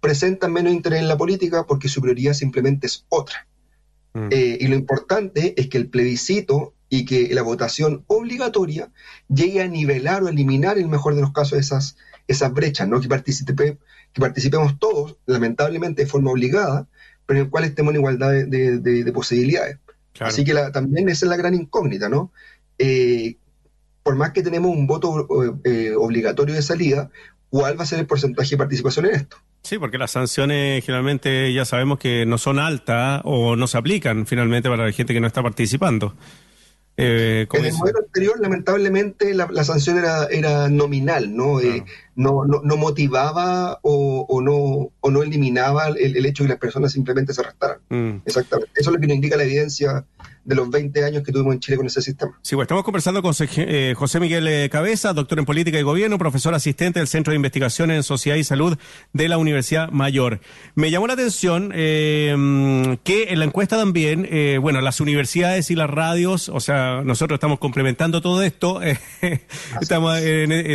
presentan 0.00 0.52
menos 0.52 0.74
interés 0.74 1.00
en 1.00 1.08
la 1.08 1.16
política 1.16 1.64
porque 1.64 1.88
su 1.88 2.02
prioridad 2.02 2.34
simplemente 2.34 2.86
es 2.86 3.06
otra. 3.08 3.46
Mm. 4.12 4.28
Eh, 4.30 4.58
y 4.60 4.66
lo 4.66 4.74
importante 4.74 5.54
es 5.56 5.68
que 5.68 5.78
el 5.78 5.88
plebiscito 5.88 6.74
y 6.90 7.06
que 7.06 7.32
la 7.32 7.40
votación 7.40 8.04
obligatoria 8.08 8.90
llegue 9.28 9.62
a 9.62 9.68
nivelar 9.68 10.22
o 10.22 10.28
eliminar, 10.28 10.76
en 10.76 10.84
el 10.84 10.90
mejor 10.90 11.14
de 11.14 11.22
los 11.22 11.32
casos, 11.32 11.58
esas, 11.58 11.96
esas 12.26 12.52
brechas, 12.52 12.88
¿no? 12.88 13.00
Que, 13.00 13.08
participe, 13.08 13.78
que 14.12 14.20
participemos 14.20 14.78
todos, 14.78 15.16
lamentablemente 15.24 16.02
de 16.02 16.10
forma 16.10 16.30
obligada, 16.30 16.86
pero 17.24 17.40
en 17.40 17.46
el 17.46 17.50
cual 17.50 17.64
estemos 17.64 17.94
en 17.94 18.00
igualdad 18.00 18.32
de, 18.32 19.12
posibilidades. 19.14 19.78
Así 20.20 20.44
que 20.44 20.52
también 20.74 21.08
esa 21.08 21.24
es 21.24 21.30
la 21.30 21.36
gran 21.36 21.54
incógnita, 21.54 22.10
¿no? 22.10 22.32
Eh, 22.78 23.36
por 24.02 24.16
más 24.16 24.32
que 24.32 24.42
tenemos 24.42 24.70
un 24.70 24.86
voto 24.86 25.28
eh, 25.64 25.92
obligatorio 25.96 26.54
de 26.54 26.62
salida, 26.62 27.10
¿cuál 27.50 27.78
va 27.78 27.82
a 27.82 27.86
ser 27.86 27.98
el 27.98 28.06
porcentaje 28.06 28.50
de 28.50 28.56
participación 28.56 29.06
en 29.06 29.14
esto? 29.14 29.36
Sí, 29.62 29.78
porque 29.78 29.98
las 29.98 30.12
sanciones 30.12 30.84
generalmente 30.84 31.52
ya 31.52 31.64
sabemos 31.64 31.98
que 31.98 32.24
no 32.24 32.38
son 32.38 32.58
altas 32.58 33.20
o 33.24 33.56
no 33.56 33.66
se 33.66 33.76
aplican 33.76 34.26
finalmente 34.26 34.68
para 34.68 34.86
la 34.86 34.92
gente 34.92 35.12
que 35.12 35.20
no 35.20 35.26
está 35.26 35.42
participando. 35.42 36.14
Eh, 37.00 37.46
en 37.52 37.64
el 37.64 37.74
modelo 37.74 38.00
anterior, 38.00 38.40
lamentablemente, 38.40 39.32
la, 39.32 39.62
sanción 39.62 39.98
era, 39.98 40.24
era 40.26 40.68
nominal, 40.68 41.34
¿no? 41.34 41.60
Eh, 41.60 41.84
no, 42.18 42.44
no, 42.44 42.60
no, 42.64 42.76
motivaba 42.76 43.78
o, 43.82 44.26
o, 44.28 44.42
no, 44.42 44.90
o 45.00 45.10
no 45.10 45.22
eliminaba 45.22 45.86
el, 45.86 46.16
el, 46.16 46.26
hecho 46.26 46.42
de 46.42 46.48
que 46.48 46.54
las 46.54 46.60
personas 46.60 46.90
simplemente 46.90 47.32
se 47.32 47.42
arrestaran. 47.42 47.78
Mm. 47.88 48.22
Exactamente. 48.26 48.72
Eso 48.74 48.90
es 48.90 48.94
lo 48.94 49.00
que 49.00 49.06
nos 49.06 49.14
indica 49.14 49.36
la 49.36 49.44
evidencia 49.44 50.04
de 50.48 50.54
los 50.54 50.70
20 50.70 51.04
años 51.04 51.22
que 51.22 51.30
tuvimos 51.30 51.52
en 51.52 51.60
Chile 51.60 51.76
con 51.76 51.86
ese 51.86 52.00
sistema. 52.00 52.32
Sí, 52.40 52.54
bueno, 52.54 52.64
estamos 52.64 52.82
conversando 52.82 53.20
con 53.20 53.34
eh, 53.38 53.94
José 53.94 54.18
Miguel 54.18 54.48
eh, 54.48 54.70
Cabeza, 54.70 55.12
doctor 55.12 55.38
en 55.38 55.44
Política 55.44 55.78
y 55.78 55.82
Gobierno, 55.82 56.16
profesor 56.16 56.54
asistente 56.54 57.00
del 57.00 57.06
Centro 57.06 57.32
de 57.32 57.36
Investigación 57.36 57.90
en 57.90 58.02
Sociedad 58.02 58.38
y 58.38 58.44
Salud 58.44 58.78
de 59.12 59.28
la 59.28 59.36
Universidad 59.36 59.90
Mayor. 59.90 60.40
Me 60.74 60.90
llamó 60.90 61.06
la 61.06 61.12
atención 61.12 61.70
eh, 61.74 62.96
que 63.04 63.24
en 63.24 63.40
la 63.40 63.44
encuesta 63.44 63.76
también, 63.76 64.26
bueno, 64.62 64.80
las 64.80 65.00
universidades 65.00 65.70
y 65.70 65.74
las 65.74 65.90
radios, 65.90 66.48
o 66.48 66.60
sea, 66.60 67.02
nosotros 67.04 67.36
estamos 67.36 67.58
complementando 67.58 68.22
todo 68.22 68.42
esto, 68.42 68.80
estamos, 69.82 70.18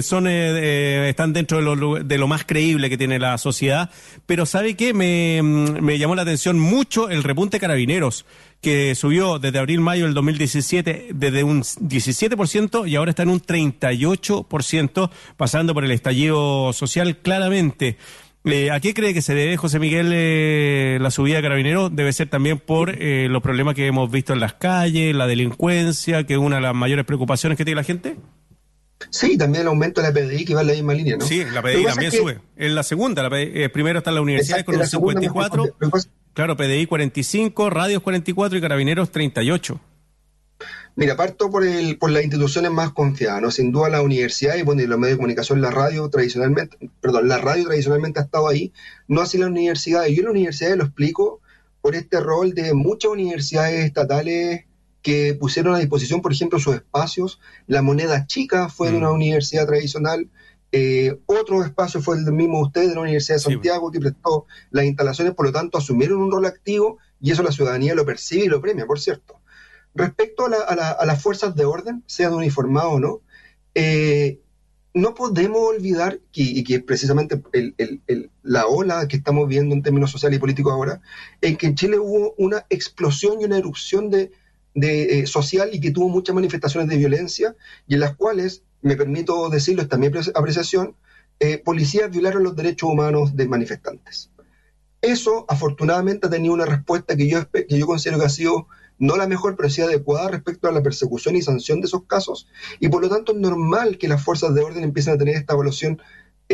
son, 0.04 0.28
están 0.28 1.33
dentro 1.34 1.58
de 1.58 1.76
lo, 1.76 2.04
de 2.04 2.18
lo, 2.18 2.28
más 2.28 2.46
creíble 2.46 2.90
que 2.90 2.98
tiene 2.98 3.20
la 3.20 3.38
sociedad, 3.38 3.90
pero 4.26 4.46
¿sabe 4.46 4.76
qué? 4.76 4.94
Me, 4.94 5.42
me 5.44 5.98
llamó 5.98 6.16
la 6.16 6.22
atención 6.22 6.60
mucho 6.60 7.10
el 7.10 7.24
repunte 7.24 7.60
carabineros 7.60 8.26
que 8.62 8.96
subió 8.96 9.40
desde 9.40 9.60
abril-mayo 9.60 10.06
del 10.06 10.14
2017 10.14 11.10
desde 11.14 11.44
un 11.44 11.64
17% 11.64 12.88
y 12.88 12.96
ahora 12.96 13.10
está 13.10 13.24
en 13.24 13.30
un 13.30 13.42
38%, 13.42 15.10
pasando 15.36 15.74
por 15.74 15.84
el 15.84 15.92
estallido 15.92 16.72
social 16.72 17.18
claramente. 17.18 17.98
Eh, 18.46 18.72
¿A 18.72 18.80
qué 18.82 18.94
cree 18.94 19.14
que 19.14 19.22
se 19.22 19.34
debe, 19.34 19.56
José 19.56 19.80
Miguel, 19.80 20.12
eh, 20.14 20.98
la 21.00 21.12
subida 21.12 21.38
de 21.38 21.44
carabineros? 21.44 21.96
Debe 21.96 22.12
ser 22.12 22.30
también 22.30 22.60
por 22.60 22.90
eh, 22.90 23.28
los 23.30 23.42
problemas 23.42 23.74
que 23.74 23.88
hemos 23.88 24.12
visto 24.12 24.34
en 24.34 24.42
las 24.42 24.54
calles, 24.54 25.16
la 25.16 25.28
delincuencia, 25.28 26.26
que 26.26 26.34
es 26.34 26.40
una 26.40 26.58
de 26.58 26.62
las 26.64 26.76
mayores 26.76 27.06
preocupaciones 27.06 27.58
que 27.58 27.64
tiene 27.64 27.80
la 27.82 27.86
gente. 27.86 28.18
Sí, 29.10 29.38
también 29.38 29.62
el 29.62 29.68
aumento 29.68 30.02
de 30.02 30.08
la 30.08 30.14
PDI 30.14 30.46
que 30.46 30.56
va 30.56 30.62
en 30.62 30.68
la 30.68 30.74
misma 30.74 30.94
línea, 30.94 31.18
¿no? 31.18 31.26
Sí, 31.26 31.44
la 31.46 31.62
PDI 31.62 31.86
también 31.86 32.12
sube. 32.12 32.40
En 32.56 32.76
la 32.76 32.84
segunda, 32.84 33.24
la 33.24 33.30
primero 33.30 34.00
está 34.00 34.12
en 34.12 34.16
la 34.16 34.22
universidad 34.22 34.64
con 34.66 34.76
un 34.76 34.88
54. 34.88 35.76
Claro, 36.34 36.58
PDI 36.58 36.88
45, 36.88 37.70
Radios 37.70 38.02
44 38.02 38.58
y 38.58 38.62
Carabineros 38.62 39.12
38. 39.12 39.80
Mira, 40.96 41.16
parto 41.16 41.50
por, 41.50 41.66
el, 41.66 41.98
por 41.98 42.12
las 42.12 42.24
instituciones 42.24 42.72
más 42.72 42.92
confiadas, 42.92 43.42
¿no? 43.42 43.50
Sin 43.50 43.72
duda 43.72 43.90
la 43.90 44.02
universidad 44.02 44.56
y, 44.56 44.62
bueno, 44.62 44.84
y 44.84 44.88
los 44.88 45.00
medios 45.00 45.16
de 45.16 45.18
comunicación, 45.18 45.62
la 45.62 45.72
radio 45.72 46.08
tradicionalmente, 46.10 46.78
perdón, 47.02 47.28
la 47.28 47.40
radio 47.40 47.66
tradicionalmente 47.66 48.20
ha 48.20 48.24
estado 48.24 48.48
ahí, 48.48 48.72
no 49.08 49.22
así 49.22 49.40
la 49.40 49.48
universidad. 49.48 50.06
Y 50.06 50.16
yo 50.16 50.22
en 50.22 50.26
la 50.26 50.32
universidad 50.32 50.76
lo 50.76 50.86
explico 50.86 51.42
por 51.82 51.96
este 51.96 52.20
rol 52.20 52.54
de 52.54 52.74
muchas 52.76 53.12
universidades 53.12 53.86
estatales 53.86 54.66
que 55.04 55.36
pusieron 55.36 55.76
a 55.76 55.80
disposición, 55.80 56.22
por 56.22 56.34
ejemplo, 56.34 56.58
sus 56.58 56.76
espacios. 56.76 57.40
La 57.68 57.84
moneda 57.84 58.26
chica 58.26 58.70
fue 58.70 58.90
de 58.90 58.98
una 58.98 59.12
mm. 59.12 59.16
universidad 59.16 59.68
tradicional, 59.68 60.30
eh, 60.76 61.20
otro 61.28 61.64
espacio 61.64 62.02
fue 62.02 62.18
el 62.18 62.32
mismo 62.32 62.60
usted 62.60 62.90
de 62.90 62.96
la 62.96 63.02
Universidad 63.02 63.36
de 63.36 63.44
Santiago 63.44 63.92
que 63.92 64.00
prestó 64.00 64.48
las 64.72 64.86
instalaciones, 64.86 65.36
por 65.36 65.46
lo 65.46 65.52
tanto 65.52 65.78
asumieron 65.78 66.20
un 66.20 66.32
rol 66.32 66.48
activo 66.48 66.98
y 67.22 67.30
eso 67.30 67.44
la 67.44 67.52
ciudadanía 67.52 67.94
lo 67.94 68.08
percibe 68.08 68.46
y 68.46 68.50
lo 68.50 68.60
premia, 68.60 68.88
por 68.88 69.00
cierto. 69.00 69.40
Respecto 69.94 70.48
a, 70.48 71.06
las 71.06 71.22
fuerzas 71.22 71.56
de 71.56 71.66
orden, 71.66 72.04
sean 72.08 72.34
uniformadas 72.34 72.90
o 72.92 73.00
no, 73.00 73.22
eh, 73.76 74.40
no 74.96 75.14
podemos 75.14 75.62
olvidar, 75.62 76.20
que, 76.32 76.42
y 76.42 76.64
que 76.64 76.76
es 76.76 76.84
precisamente 76.84 77.40
la 78.42 78.66
ola 78.66 79.08
que 79.08 79.18
estamos 79.18 79.48
viendo 79.48 79.76
en 79.76 79.84
términos 79.84 80.10
sociales 80.10 80.38
y 80.38 80.40
políticos 80.40 80.74
ahora, 80.74 81.02
en 81.42 81.56
que 81.56 81.68
en 81.68 81.76
Chile 81.76 82.00
hubo 82.00 82.34
una 82.40 82.66
explosión 82.72 83.40
y 83.40 83.46
una 83.46 83.60
erupción 83.60 84.10
de, 84.10 84.32
eh, 84.76 85.28
social 85.28 85.70
y 85.72 85.80
que 85.80 85.92
tuvo 85.92 86.10
muchas 86.10 86.36
manifestaciones 86.36 86.90
de 86.90 86.98
violencia 86.98 87.56
y 87.88 87.96
en 87.96 88.00
las 88.00 88.16
cuales, 88.16 88.64
me 88.82 88.96
permito 88.96 89.50
decirlo, 89.50 89.82
esta 89.82 89.98
mi 89.98 90.08
apreciación, 90.08 90.96
eh, 91.40 91.58
policías 91.58 92.10
violaron 92.10 92.44
los 92.44 92.56
derechos 92.56 92.90
humanos 92.90 93.36
de 93.36 93.48
manifestantes. 93.48 94.30
Eso, 95.02 95.46
afortunadamente, 95.50 96.28
ha 96.28 96.30
tenido 96.30 96.54
una 96.54 96.66
respuesta 96.66 97.16
que 97.16 97.28
yo, 97.28 97.50
que 97.52 97.68
yo 97.68 97.86
considero 97.86 98.20
que 98.20 98.26
ha 98.26 98.30
sido 98.30 98.68
no 99.00 99.18
la 99.18 99.28
mejor, 99.28 99.56
pero 99.56 99.70
sí 99.70 99.82
adecuada 99.82 100.30
respecto 100.30 100.68
a 100.68 100.72
la 100.72 100.82
persecución 100.82 101.36
y 101.36 101.42
sanción 101.42 101.82
de 101.82 101.88
esos 101.88 102.06
casos. 102.06 102.48
Y 102.80 102.88
por 102.88 103.02
lo 103.02 103.10
tanto 103.10 103.34
es 103.34 103.38
normal 103.38 103.98
que 103.98 104.08
las 104.08 104.24
fuerzas 104.24 104.54
de 104.56 104.62
orden 104.62 104.84
empiecen 104.84 105.16
a 105.16 105.18
tener 105.18 105.36
esta 105.36 105.54
evaluación 105.54 106.02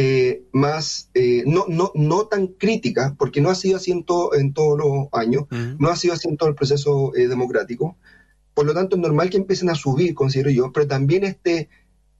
eh, 0.02 0.44
más, 0.54 1.10
eh, 1.14 1.44
no, 1.46 1.66
no, 1.68 1.92
no 1.94 2.28
tan 2.28 2.48
crítica, 2.48 3.18
porque 3.20 3.42
no 3.42 3.50
ha 3.50 3.56
sido 3.56 3.76
así 3.76 3.92
en, 3.92 4.06
en 4.38 4.54
todos 4.54 4.80
los 4.80 5.08
años, 5.12 5.44
no 5.78 5.90
ha 5.90 5.98
sido 5.98 6.14
así 6.14 6.30
en 6.30 6.38
todo 6.38 6.48
el 6.48 6.56
proceso 6.56 7.14
eh, 7.18 7.28
democrático. 7.28 7.98
Por 8.54 8.66
lo 8.66 8.74
tanto 8.74 8.96
es 8.96 9.02
normal 9.02 9.30
que 9.30 9.36
empiecen 9.36 9.70
a 9.70 9.76
subir, 9.76 10.14
considero 10.14 10.52
yo, 10.52 10.72
pero 10.72 10.88
también 10.88 11.26
este, 11.26 11.68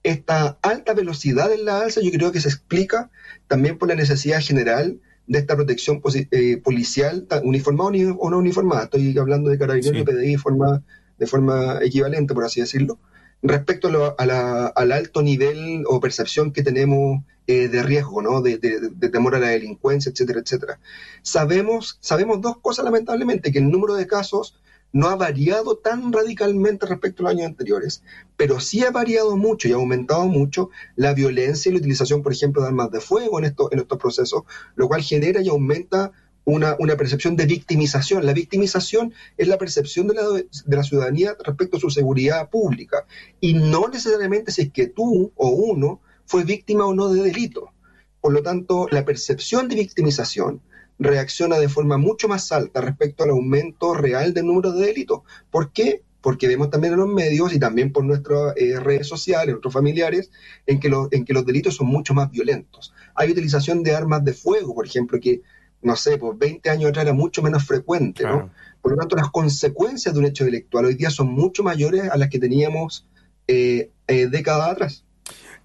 esta 0.02 0.58
alta 0.60 0.92
velocidad 0.92 1.50
en 1.54 1.64
la 1.64 1.80
alza 1.80 2.02
yo 2.02 2.10
creo 2.10 2.32
que 2.32 2.42
se 2.42 2.50
explica 2.50 3.10
también 3.46 3.78
por 3.78 3.88
la 3.88 3.94
necesidad 3.94 4.42
general 4.42 5.00
de 5.26 5.38
esta 5.38 5.56
protección 5.56 6.02
eh, 6.32 6.58
policial, 6.58 7.26
uniformada 7.44 7.92
o 8.18 8.28
no 8.28 8.36
uniformada, 8.36 8.84
estoy 8.84 9.16
hablando 9.16 9.48
de 9.48 9.56
carabineros 9.56 10.02
y 10.02 10.04
PDI 10.04 10.32
de 10.32 10.38
forma, 10.38 10.82
de 11.16 11.26
forma 11.26 11.78
equivalente, 11.82 12.34
por 12.34 12.44
así 12.44 12.60
decirlo, 12.60 12.98
respecto 13.42 14.14
al 14.18 14.92
alto 14.92 15.22
nivel 15.22 15.84
o 15.86 16.00
percepción 16.00 16.52
que 16.52 16.62
tenemos 16.62 17.22
eh, 17.46 17.68
de 17.68 17.82
riesgo, 17.82 18.22
¿no? 18.22 18.42
De, 18.42 18.58
de, 18.58 19.08
temor 19.08 19.34
a 19.34 19.38
la 19.40 19.48
delincuencia, 19.48 20.10
etcétera, 20.10 20.40
etcétera. 20.40 20.78
Sabemos, 21.22 21.98
sabemos 22.00 22.40
dos 22.40 22.58
cosas, 22.58 22.84
lamentablemente, 22.84 23.50
que 23.50 23.58
el 23.58 23.70
número 23.70 23.94
de 23.94 24.06
casos 24.06 24.60
no 24.92 25.08
ha 25.08 25.16
variado 25.16 25.76
tan 25.76 26.12
radicalmente 26.12 26.86
respecto 26.86 27.22
a 27.22 27.24
los 27.24 27.32
años 27.32 27.46
anteriores, 27.46 28.02
pero 28.36 28.60
sí 28.60 28.84
ha 28.84 28.90
variado 28.90 29.36
mucho 29.36 29.68
y 29.68 29.72
ha 29.72 29.76
aumentado 29.76 30.26
mucho 30.26 30.70
la 30.96 31.14
violencia 31.14 31.70
y 31.70 31.72
la 31.72 31.78
utilización, 31.78 32.22
por 32.22 32.32
ejemplo, 32.32 32.62
de 32.62 32.68
armas 32.68 32.90
de 32.90 33.00
fuego 33.00 33.38
en, 33.38 33.46
esto, 33.46 33.68
en 33.72 33.80
estos 33.80 33.98
procesos, 33.98 34.42
lo 34.74 34.88
cual 34.88 35.02
genera 35.02 35.40
y 35.40 35.48
aumenta 35.48 36.12
una, 36.52 36.96
percepción 36.96 37.36
de 37.36 37.46
victimización. 37.46 38.26
La 38.26 38.32
victimización 38.32 39.14
es 39.36 39.48
la 39.48 39.58
percepción 39.58 40.06
de 40.06 40.14
la, 40.14 40.22
la 40.66 40.82
ciudadanía 40.82 41.36
respecto 41.44 41.76
a 41.76 41.80
su 41.80 41.90
seguridad 41.90 42.50
pública 42.50 43.06
y 43.40 43.54
no 43.54 43.88
necesariamente 43.88 44.52
si 44.52 44.62
es 44.62 44.72
que 44.72 44.86
tú 44.86 45.32
o 45.34 45.48
uno 45.48 46.00
fue 46.26 46.44
víctima 46.44 46.86
o 46.86 46.94
no 46.94 47.08
de 47.08 47.22
delito. 47.22 47.72
Por 48.20 48.32
lo 48.32 48.42
tanto, 48.42 48.86
la 48.90 49.04
percepción 49.04 49.68
de 49.68 49.76
victimización 49.76 50.60
reacciona 51.00 51.58
de 51.58 51.68
forma 51.68 51.96
mucho 51.96 52.28
más 52.28 52.52
alta 52.52 52.82
respecto 52.82 53.24
al 53.24 53.30
aumento 53.30 53.94
real 53.94 54.34
del 54.34 54.46
número 54.46 54.72
de 54.72 54.86
delitos. 54.86 55.22
¿Por 55.50 55.72
qué? 55.72 56.02
Porque 56.20 56.46
vemos 56.46 56.68
también 56.68 56.92
en 56.92 57.00
los 57.00 57.08
medios 57.08 57.54
y 57.54 57.58
también 57.58 57.90
por 57.90 58.04
nuestras 58.04 58.54
eh, 58.56 58.78
redes 58.78 59.08
sociales, 59.08 59.54
nuestros 59.54 59.72
familiares, 59.72 60.30
en 60.66 60.78
que, 60.78 60.92
en 61.10 61.24
que 61.24 61.32
los 61.32 61.46
delitos 61.46 61.76
son 61.76 61.86
mucho 61.86 62.12
más 62.12 62.30
violentos. 62.30 62.92
Hay 63.14 63.30
utilización 63.30 63.82
de 63.82 63.94
armas 63.96 64.22
de 64.22 64.34
fuego, 64.34 64.74
por 64.74 64.86
ejemplo, 64.86 65.18
que, 65.18 65.40
no 65.82 65.96
sé, 65.96 66.18
por 66.18 66.36
20 66.36 66.68
años 66.70 66.90
atrás 66.90 67.04
era 67.04 67.14
mucho 67.14 67.42
menos 67.42 67.64
frecuente, 67.64 68.24
¿no? 68.24 68.50
Por 68.82 68.92
lo 68.92 68.98
tanto, 68.98 69.16
las 69.16 69.30
consecuencias 69.30 70.14
de 70.14 70.20
un 70.20 70.26
hecho 70.26 70.44
delictual 70.44 70.86
hoy 70.86 70.94
día 70.94 71.10
son 71.10 71.28
mucho 71.28 71.62
mayores 71.62 72.10
a 72.10 72.16
las 72.16 72.28
que 72.28 72.38
teníamos 72.38 73.06
eh, 73.46 73.90
eh, 74.06 74.26
décadas 74.26 74.70
atrás. 74.70 75.04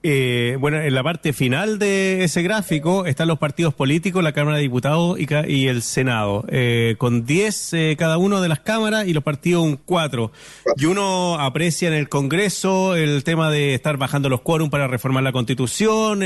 Eh, 0.07 0.57
bueno, 0.59 0.79
en 0.79 0.93
la 0.93 1.01
parte 1.01 1.33
final 1.33 1.79
de 1.79 2.23
ese 2.23 2.43
gráfico 2.43 3.07
están 3.07 3.27
los 3.27 3.39
partidos 3.39 3.73
políticos, 3.73 4.23
la 4.23 4.33
Cámara 4.33 4.57
de 4.57 4.61
Diputados 4.61 5.17
y, 5.19 5.65
el 5.65 5.81
Senado, 5.81 6.45
eh, 6.47 6.93
con 6.99 7.25
10 7.25 7.73
eh, 7.73 7.95
cada 7.97 8.19
uno 8.19 8.39
de 8.39 8.47
las 8.47 8.59
cámaras 8.59 9.07
y 9.07 9.13
los 9.13 9.23
partidos 9.23 9.63
un 9.63 9.77
4. 9.77 10.31
Y 10.77 10.85
uno 10.85 11.39
aprecia 11.39 11.87
en 11.87 11.95
el 11.95 12.07
Congreso 12.07 12.95
el 12.95 13.23
tema 13.23 13.49
de 13.49 13.73
estar 13.73 13.97
bajando 13.97 14.29
los 14.29 14.41
quórum 14.41 14.69
para 14.69 14.85
reformar 14.85 15.23
la 15.23 15.31
Constitución, 15.31 16.19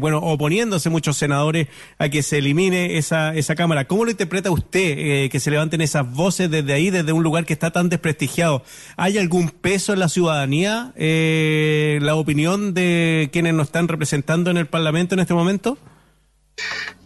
bueno, 0.00 0.18
oponiéndose 0.18 0.90
muchos 0.90 1.16
senadores 1.16 1.68
a 1.98 2.08
que 2.08 2.20
se 2.24 2.38
elimine 2.38 2.98
esa, 2.98 3.32
esa 3.36 3.54
Cámara. 3.54 3.84
¿Cómo 3.84 4.06
lo 4.06 4.10
interpreta 4.10 4.50
usted 4.50 5.30
que 5.30 5.38
se 5.38 5.52
levanten 5.52 5.82
esas 5.82 6.10
voces 6.12 6.50
desde 6.50 6.72
ahí, 6.72 6.90
desde 6.90 7.12
un 7.12 7.22
lugar 7.22 7.44
que 7.44 7.52
está 7.52 7.70
tan 7.70 7.88
desprestigiado? 7.88 8.64
¿Hay 8.96 9.18
algún 9.18 9.50
peso 9.50 9.92
en 9.92 10.00
la 10.00 10.08
ciudadanía? 10.08 10.92
la 10.96 12.14
opinión 12.16 12.74
de 12.74 13.03
quienes 13.32 13.54
nos 13.54 13.68
están 13.68 13.88
representando 13.88 14.50
en 14.50 14.56
el 14.56 14.66
Parlamento 14.66 15.14
en 15.14 15.20
este 15.20 15.34
momento? 15.34 15.78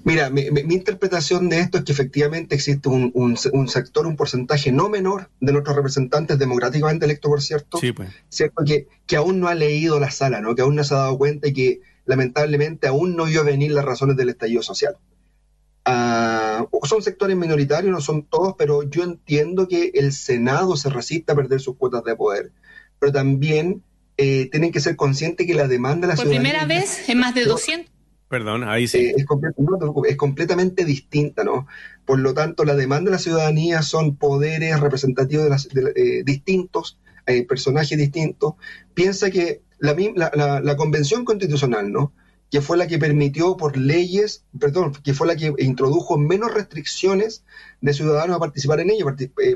Mira, 0.04 0.30
mi, 0.30 0.42
interpretación 0.42 1.48
de 1.48 1.60
esto 1.60 1.78
es 1.78 1.84
que 1.84 1.92
efectivamente 1.92 2.54
existe 2.54 2.88
un, 2.88 3.36
sector, 3.68 4.06
un 4.06 4.16
porcentaje 4.16 4.72
no 4.72 4.88
menor 4.88 5.28
de 5.40 5.52
nuestros 5.52 5.76
representantes 5.76 6.38
democráticamente 6.38 7.04
electos, 7.04 7.28
por 7.28 7.42
cierto, 7.42 7.78
pues. 7.94 8.10
¿cierto? 8.28 8.64
Que, 8.64 8.88
que 9.06 9.16
aún 9.16 9.40
no 9.40 9.48
ha 9.48 9.54
leído 9.54 10.00
la 10.00 10.10
sala, 10.10 10.40
¿no? 10.40 10.54
que 10.54 10.62
aún 10.62 10.76
no 10.76 10.84
se 10.84 10.94
ha 10.94 10.98
dado 10.98 11.18
cuenta 11.18 11.48
y 11.48 11.52
que 11.52 11.80
lamentablemente 12.06 12.86
aún 12.86 13.16
no 13.16 13.24
vio 13.26 13.44
venir 13.44 13.72
las 13.72 13.84
razones 13.84 14.16
del 14.16 14.30
estallido 14.30 14.62
social. 14.62 14.96
Ah, 15.84 16.66
son 16.84 17.02
sectores 17.02 17.36
minoritarios, 17.36 17.92
no 17.92 18.00
son 18.00 18.24
todos, 18.24 18.54
pero 18.56 18.82
yo 18.82 19.02
entiendo 19.04 19.68
que 19.68 19.90
el 19.94 20.12
Senado 20.12 20.76
se 20.76 20.90
resiste 20.90 21.32
a 21.32 21.34
perder 21.34 21.60
sus 21.60 21.76
cuotas 21.76 22.04
de 22.04 22.16
poder, 22.16 22.52
pero 22.98 23.12
también 23.12 23.82
eh, 24.20 24.48
tienen 24.50 24.72
que 24.72 24.80
ser 24.80 24.96
conscientes 24.96 25.46
que 25.46 25.54
la 25.54 25.68
demanda 25.68 26.08
de 26.08 26.14
la 26.14 26.16
Por 26.16 26.28
primera 26.28 26.64
vez 26.66 27.08
en 27.08 27.18
más 27.18 27.36
de 27.36 27.44
200. 27.44 27.88
Perdón, 28.28 28.64
ahí 28.68 28.88
sí. 28.88 28.98
Eh, 28.98 29.14
es, 29.16 30.16
completamente 30.16 30.84
distinta, 30.84 31.44
¿no? 31.44 31.68
Por 32.04 32.18
lo 32.18 32.34
tanto, 32.34 32.64
la 32.64 32.74
demanda 32.74 33.10
de 33.10 33.16
la 33.16 33.22
ciudadanía 33.22 33.82
son 33.82 34.16
poderes 34.16 34.80
representativos 34.80 35.44
de, 35.44 35.50
las, 35.50 35.68
eh, 35.94 36.22
distintos, 36.24 36.98
personajes 37.46 37.96
distintos. 37.96 38.54
Piensa 38.92 39.30
que 39.30 39.62
la, 39.78 39.94
la, 40.16 40.60
la, 40.60 40.76
Convención 40.76 41.24
Constitucional, 41.24 41.92
¿no? 41.92 42.12
que 42.50 42.60
fue 42.60 42.76
la 42.76 42.86
que 42.86 42.98
permitió 42.98 43.56
por 43.56 43.76
leyes, 43.76 44.44
perdón, 44.58 44.92
que 45.04 45.12
fue 45.12 45.26
la 45.26 45.36
que 45.36 45.52
introdujo 45.58 46.16
menos 46.16 46.54
restricciones 46.54 47.44
de 47.80 47.92
ciudadanos 47.92 48.36
a 48.36 48.40
participar 48.40 48.80
en 48.80 48.90
ello, 48.90 49.06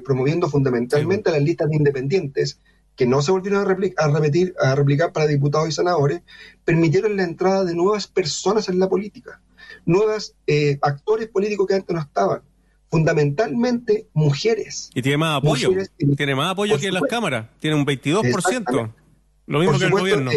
promoviendo 0.04 0.48
fundamentalmente 0.48 1.30
las 1.30 1.42
listas 1.42 1.70
de 1.70 1.76
independientes, 1.76 2.60
que 2.96 3.06
no 3.06 3.22
se 3.22 3.32
volvieron 3.32 3.60
a, 3.60 3.64
repetir, 3.64 4.54
a 4.58 4.74
replicar 4.74 5.12
para 5.12 5.26
diputados 5.26 5.68
y 5.68 5.72
senadores, 5.72 6.22
permitieron 6.64 7.16
la 7.16 7.24
entrada 7.24 7.64
de 7.64 7.74
nuevas 7.74 8.06
personas 8.06 8.68
en 8.68 8.78
la 8.78 8.88
política, 8.88 9.40
nuevos 9.86 10.34
eh, 10.46 10.78
actores 10.82 11.28
políticos 11.28 11.66
que 11.66 11.74
antes 11.74 11.94
no 11.94 12.00
estaban, 12.00 12.42
fundamentalmente 12.90 14.08
mujeres. 14.12 14.90
Y 14.94 15.02
tiene 15.02 15.18
más 15.18 15.38
apoyo, 15.38 15.70
tiene 16.16 16.34
más 16.34 16.52
apoyo 16.52 16.78
que 16.78 16.88
en 16.88 16.94
las 16.94 17.04
cámaras, 17.04 17.48
tiene 17.58 17.76
un 17.76 17.86
22%, 17.86 18.92
lo 19.46 19.58
mismo 19.58 19.78
que 19.78 19.84
el 19.84 19.90
gobierno. 19.90 20.30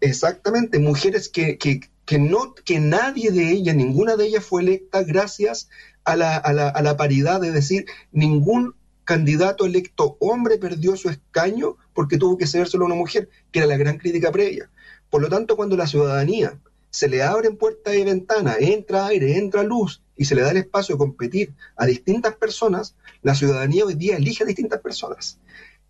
Exactamente, 0.00 0.78
mujeres 0.78 1.28
que, 1.28 1.58
que, 1.58 1.80
que, 2.04 2.18
no, 2.18 2.54
que 2.54 2.80
nadie 2.80 3.30
de 3.30 3.52
ellas, 3.52 3.76
ninguna 3.76 4.16
de 4.16 4.26
ellas 4.26 4.44
fue 4.44 4.62
electa 4.62 5.02
gracias 5.02 5.68
a 6.04 6.16
la, 6.16 6.36
a 6.36 6.52
la, 6.52 6.68
a 6.68 6.82
la 6.82 6.96
paridad, 6.96 7.44
es 7.44 7.52
decir, 7.52 7.86
ningún 8.12 8.74
candidato 9.08 9.64
electo 9.64 10.18
hombre 10.20 10.58
perdió 10.58 10.94
su 10.94 11.08
escaño 11.08 11.78
porque 11.94 12.18
tuvo 12.18 12.36
que 12.36 12.46
cedérselo 12.46 12.84
a 12.84 12.88
una 12.88 12.94
mujer, 12.94 13.30
que 13.50 13.60
era 13.60 13.66
la 13.66 13.78
gran 13.78 13.96
crítica 13.96 14.30
previa. 14.30 14.70
Por 15.08 15.22
lo 15.22 15.30
tanto, 15.30 15.56
cuando 15.56 15.78
la 15.78 15.86
ciudadanía 15.86 16.60
se 16.90 17.08
le 17.08 17.22
abren 17.22 17.56
puertas 17.56 17.94
y 17.94 18.04
ventanas, 18.04 18.56
entra 18.60 19.06
aire, 19.06 19.38
entra 19.38 19.62
luz 19.62 20.02
y 20.14 20.26
se 20.26 20.34
le 20.34 20.42
da 20.42 20.50
el 20.50 20.58
espacio 20.58 20.94
de 20.94 20.98
competir 20.98 21.54
a 21.76 21.86
distintas 21.86 22.36
personas, 22.36 22.96
la 23.22 23.34
ciudadanía 23.34 23.86
hoy 23.86 23.94
día 23.94 24.18
elige 24.18 24.44
a 24.44 24.46
distintas 24.46 24.82
personas. 24.82 25.38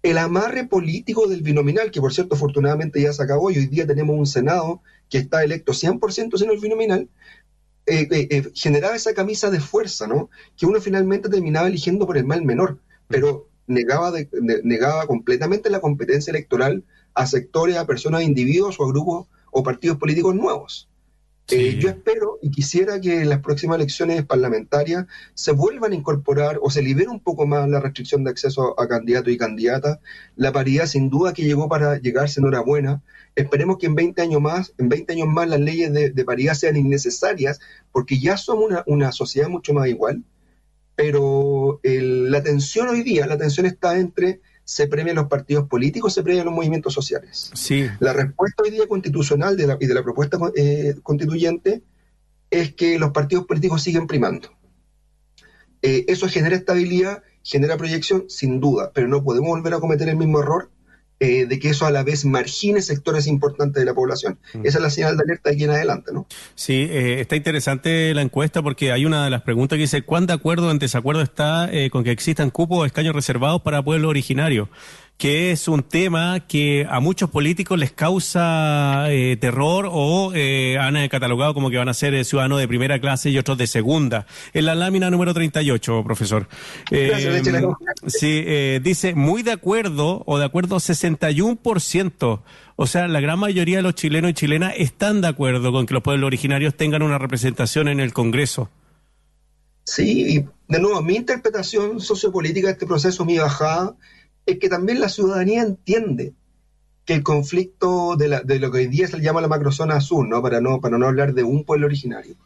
El 0.01 0.17
amarre 0.17 0.69
político 0.69 1.27
del 1.27 1.43
binominal, 1.43 1.91
que 1.91 2.01
por 2.01 2.15
cierto 2.15 2.37
afortunadamente 2.37 3.03
ya 3.03 3.13
se 3.13 3.25
acabó 3.25 3.51
y 3.51 3.59
hoy 3.59 3.67
día 3.67 3.85
tenemos 3.85 4.17
un 4.17 4.27
Senado 4.27 4.81
que 5.11 5.19
está 5.19 5.43
electo 5.43 5.73
100% 5.73 6.39
sin 6.39 6.51
el 6.51 6.61
binominal, 6.61 7.09
eh, 7.85 8.07
eh, 8.13 8.29
eh, 8.31 8.51
generaba 8.55 8.95
esa 8.95 9.13
camisa 9.13 9.51
de 9.51 9.59
fuerza, 9.59 10.07
¿no? 10.07 10.31
Que 10.57 10.67
uno 10.67 10.81
finalmente 10.81 11.29
terminaba 11.29 11.67
eligiendo 11.67 12.07
por 12.07 12.17
el 12.17 12.25
mal 12.25 12.45
menor 12.45 12.79
pero 13.09 13.49
negaba, 13.67 14.12
negaba 14.62 15.07
completamente 15.07 15.71
la 15.71 15.81
competencia 15.81 16.31
electoral 16.31 16.85
a 17.15 17.27
sectores, 17.27 17.77
a 17.77 17.87
personas, 17.87 18.21
a 18.21 18.25
individuos 18.25 18.79
o 18.79 18.85
a 18.85 18.88
grupos 18.88 19.27
o 19.50 19.62
partidos 19.62 19.99
políticos 19.99 20.35
nuevos. 20.35 20.88
Eh, 21.50 21.79
yo 21.81 21.88
espero 21.88 22.38
y 22.43 22.50
quisiera 22.50 23.00
que 23.00 23.23
en 23.23 23.31
las 23.31 23.41
próximas 23.41 23.77
elecciones 23.77 24.23
parlamentarias 24.27 25.07
se 25.33 25.53
vuelvan 25.53 25.93
a 25.93 25.95
incorporar 25.95 26.59
o 26.61 26.71
se 26.71 26.83
libere 26.83 27.09
un 27.09 27.21
poco 27.21 27.47
más 27.47 27.67
la 27.71 27.81
restricción 27.81 28.23
de 28.23 28.31
acceso 28.31 28.79
a 28.79 28.87
candidatos 28.87 29.33
y 29.33 29.38
candidatas. 29.38 29.99
La 30.37 30.53
paridad 30.53 30.85
sin 30.85 31.09
duda 31.09 31.33
que 31.33 31.45
llegó 31.45 31.67
para 31.67 31.99
llegarse 31.99 32.41
enhorabuena. 32.41 33.03
Esperemos 33.35 33.79
que 33.79 33.87
en 33.87 33.95
20 33.95 34.21
años 34.21 34.43
más, 34.43 34.75
en 34.77 34.91
20 34.91 35.15
años 35.15 35.29
más 35.29 35.49
las 35.49 35.61
leyes 35.61 35.91
de, 35.91 36.25
paridad 36.25 36.53
sean 36.53 36.77
innecesarias 36.77 37.61
porque 37.93 38.19
ya 38.19 38.37
somos 38.37 38.67
una, 38.67 38.85
una 38.87 39.12
sociedad 39.12 39.49
mucho 39.49 39.73
más 39.73 39.88
igual 39.88 40.23
pero 40.99 41.81
la 41.85 42.43
tensión 42.43 42.88
hoy 42.88 43.05
día, 43.05 43.25
la 43.28 43.38
tensión 43.38 43.67
está 43.67 43.97
entre 43.97 44.40
se 44.64 44.88
premian 44.88 45.14
los 45.14 45.28
partidos 45.28 45.69
políticos, 45.69 46.12
se 46.12 46.25
premian 46.25 46.45
los 46.45 46.55
movimientos 46.55 46.93
sociales. 46.93 47.52
Sí. 47.55 47.87
La 48.00 48.12
respuesta 48.12 48.64
hoy 48.64 48.71
día 48.71 48.88
constitucional 48.88 49.57
de 49.57 49.69
la, 49.69 49.78
y 49.78 49.87
de 49.87 49.95
la 49.95 50.02
propuesta 50.02 50.38
eh, 50.57 50.97
constituyente 51.05 51.85
es 52.50 52.75
que 52.75 52.99
los 52.99 53.12
partidos 53.12 53.47
políticos 53.47 53.81
siguen 53.81 54.09
primando. 54.09 54.50
Eh, 55.83 56.05
eso 56.09 56.26
genera 56.26 56.57
estabilidad, 56.57 57.23
genera 57.45 57.76
proyección, 57.76 58.25
sin 58.28 58.59
duda, 58.59 58.90
pero 58.93 59.07
no 59.07 59.23
podemos 59.23 59.50
volver 59.50 59.75
a 59.75 59.78
cometer 59.78 60.09
el 60.09 60.17
mismo 60.17 60.40
error 60.40 60.69
eh, 61.21 61.47
de 61.47 61.59
que 61.59 61.71
eso 61.71 61.85
a 61.85 61.91
la 61.91 62.05
vez 62.05 62.25
margine 62.25 62.81
sectores 62.81 63.27
importantes 63.27 63.81
de 63.81 63.85
la 63.85 63.95
población. 63.95 64.39
Mm. 64.55 64.67
Esa 64.67 64.79
es 64.79 64.83
la 64.83 64.91
señal 64.91 65.17
de 65.17 65.25
alerta 65.25 65.51
de 65.51 65.57
aquí 65.57 65.65
en 65.65 65.71
adelante, 65.71 66.13
¿no? 66.13 66.27
Sí, 66.55 66.87
eh, 66.89 67.21
está 67.21 67.35
interesante 67.35 68.15
la 68.15 68.23
encuesta 68.23 68.63
porque 68.63 68.93
hay 68.93 69.05
una 69.05 69.25
de 69.25 69.31
las 69.31 69.43
preguntas 69.43 69.77
que 69.77 69.83
dice, 69.83 70.03
¿cuán 70.03 70.27
de 70.27 70.35
acuerdo 70.35 70.69
o 70.69 70.71
en 70.71 70.79
desacuerdo 70.79 71.21
está 71.23 71.69
eh, 71.73 71.91
con 71.91 72.05
que 72.05 72.13
existan 72.13 72.51
cupos 72.51 72.79
o 72.79 72.85
escaños 72.85 73.17
reservados 73.17 73.63
para 73.63 73.83
pueblos 73.83 74.11
originarios? 74.11 74.69
Que 75.19 75.51
es 75.51 75.67
un 75.67 75.83
tema 75.83 76.47
que 76.47 76.87
a 76.89 77.01
muchos 77.01 77.29
políticos 77.29 77.77
les 77.77 77.91
causa 77.91 79.07
eh, 79.11 79.37
terror 79.37 79.89
o 79.91 80.33
eh, 80.33 80.79
han 80.79 81.09
catalogado 81.09 81.55
como 81.55 81.71
que 81.71 81.77
van 81.77 81.89
a 81.89 81.95
ser 81.95 82.15
eh, 82.15 82.25
ciudadanos 82.25 82.61
de 82.61 82.69
primera 82.69 83.01
clase 83.01 83.29
y 83.29 83.37
otros 83.37 83.59
de 83.59 83.67
segunda. 83.67 84.27
En 84.55 84.65
la 84.65 84.77
lámina 84.77 85.11
número 85.11 85.35
38, 85.35 86.05
profesor. 86.05 86.49
Eh, 86.93 87.43
sí, 88.07 88.45
dice 88.81 89.15
muy 89.17 89.43
de 89.43 89.51
acuerdo 89.51 90.23
o 90.25 90.39
de 90.39 90.45
acuerdo 90.45 90.77
61%. 90.77 92.43
O 92.77 92.87
sea, 92.87 93.09
la 93.09 93.21
gran 93.21 93.41
mayoría 93.41 93.79
de 93.79 93.83
los 93.83 93.97
chilenos 93.97 94.31
y 94.31 94.35
chilenas 94.35 94.75
están 94.77 95.21
de 95.21 95.27
acuerdo 95.27 95.73
con 95.73 95.85
que 95.87 95.95
los 95.95 96.03
pueblos 96.05 96.29
originarios 96.29 96.77
tengan 96.77 97.03
una 97.03 97.19
representación 97.19 97.89
en 97.89 97.99
el 97.99 98.13
Congreso. 98.13 98.71
Sí, 99.83 100.37
y 100.37 100.45
de 100.69 100.81
nuevo, 100.81 101.03
mi 101.03 101.17
interpretación 101.17 101.99
sociopolítica 101.99 102.69
de 102.69 102.75
este 102.75 102.87
proceso, 102.87 103.25
mi 103.25 103.39
bajada, 103.39 103.97
es 104.49 104.59
que 104.59 104.71
también 104.71 104.99
la 104.99 105.11
ciudadanía 105.11 105.62
entiende 105.62 106.33
que 107.05 107.14
el 107.14 107.23
conflicto 107.23 108.17
de, 108.17 108.28
lo 108.59 108.71
que 108.71 108.78
hoy 108.78 108.87
día 108.87 109.07
se 109.07 109.21
llama 109.21 109.43
la 109.43 109.49
macrozona 109.49 109.97
azul, 109.97 110.28
¿no? 110.28 110.43
Para, 110.43 110.61
no, 110.61 110.81
para 110.81 110.97
no 110.97 111.07
hablar 111.07 111.35
de 111.35 111.43
un 111.43 111.64
pueblo 111.64 111.87
originario, 111.87 112.37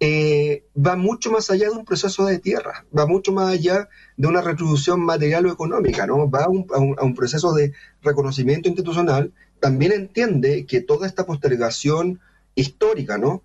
eh, 0.00 0.64
va 0.76 0.96
mucho 0.96 1.30
más 1.30 1.50
allá 1.50 1.68
de 1.68 1.76
un 1.76 1.84
proceso 1.84 2.26
de 2.26 2.40
tierra, 2.40 2.86
va 2.96 3.06
mucho 3.06 3.32
más 3.32 3.52
allá 3.52 3.88
de 4.16 4.26
una 4.26 4.40
retribución 4.40 5.00
material 5.00 5.46
o 5.46 5.52
económica, 5.52 6.06
¿no? 6.06 6.28
va 6.28 6.44
a 6.44 6.48
un, 6.48 7.14
proceso 7.14 7.52
de 7.54 7.72
reconocimiento 8.02 8.68
institucional, 8.68 9.32
también 9.60 9.92
entiende 9.92 10.66
que 10.66 10.80
toda 10.80 11.06
esta 11.06 11.26
postergación 11.26 12.20
histórica 12.54 13.16
¿no? 13.18 13.42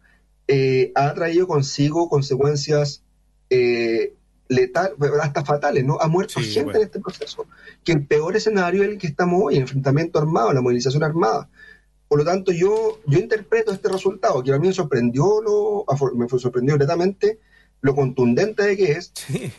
Eh, 0.47 0.91
ha 0.95 1.13
traído 1.13 1.47
consigo 1.47 2.09
consecuencias 2.09 3.03
eh, 3.49 4.13
letal, 4.53 4.93
hasta 5.21 5.43
fatales, 5.43 5.85
¿no? 5.85 5.97
Ha 5.99 6.07
muerto 6.07 6.39
gente 6.39 6.77
en 6.77 6.83
este 6.83 6.99
proceso. 6.99 7.45
Que 7.83 7.93
el 7.93 8.05
peor 8.05 8.35
escenario 8.35 8.83
es 8.83 8.89
el 8.89 8.97
que 8.97 9.07
estamos 9.07 9.41
hoy, 9.43 9.55
el 9.55 9.61
enfrentamiento 9.61 10.19
armado, 10.19 10.53
la 10.53 10.61
movilización 10.61 11.03
armada. 11.03 11.49
Por 12.07 12.19
lo 12.19 12.25
tanto, 12.25 12.51
yo, 12.51 12.99
yo 13.07 13.19
interpreto 13.19 13.71
este 13.71 13.89
resultado, 13.89 14.43
que 14.43 14.53
a 14.53 14.59
mí 14.59 14.67
me 14.67 14.73
sorprendió, 14.73 15.41
lo, 15.41 15.85
me 16.15 16.27
sorprendió 16.29 16.73
completamente 16.73 17.39
lo 17.81 17.95
contundente 17.95 18.63
de 18.63 18.77
que 18.77 18.91
es, 18.93 19.11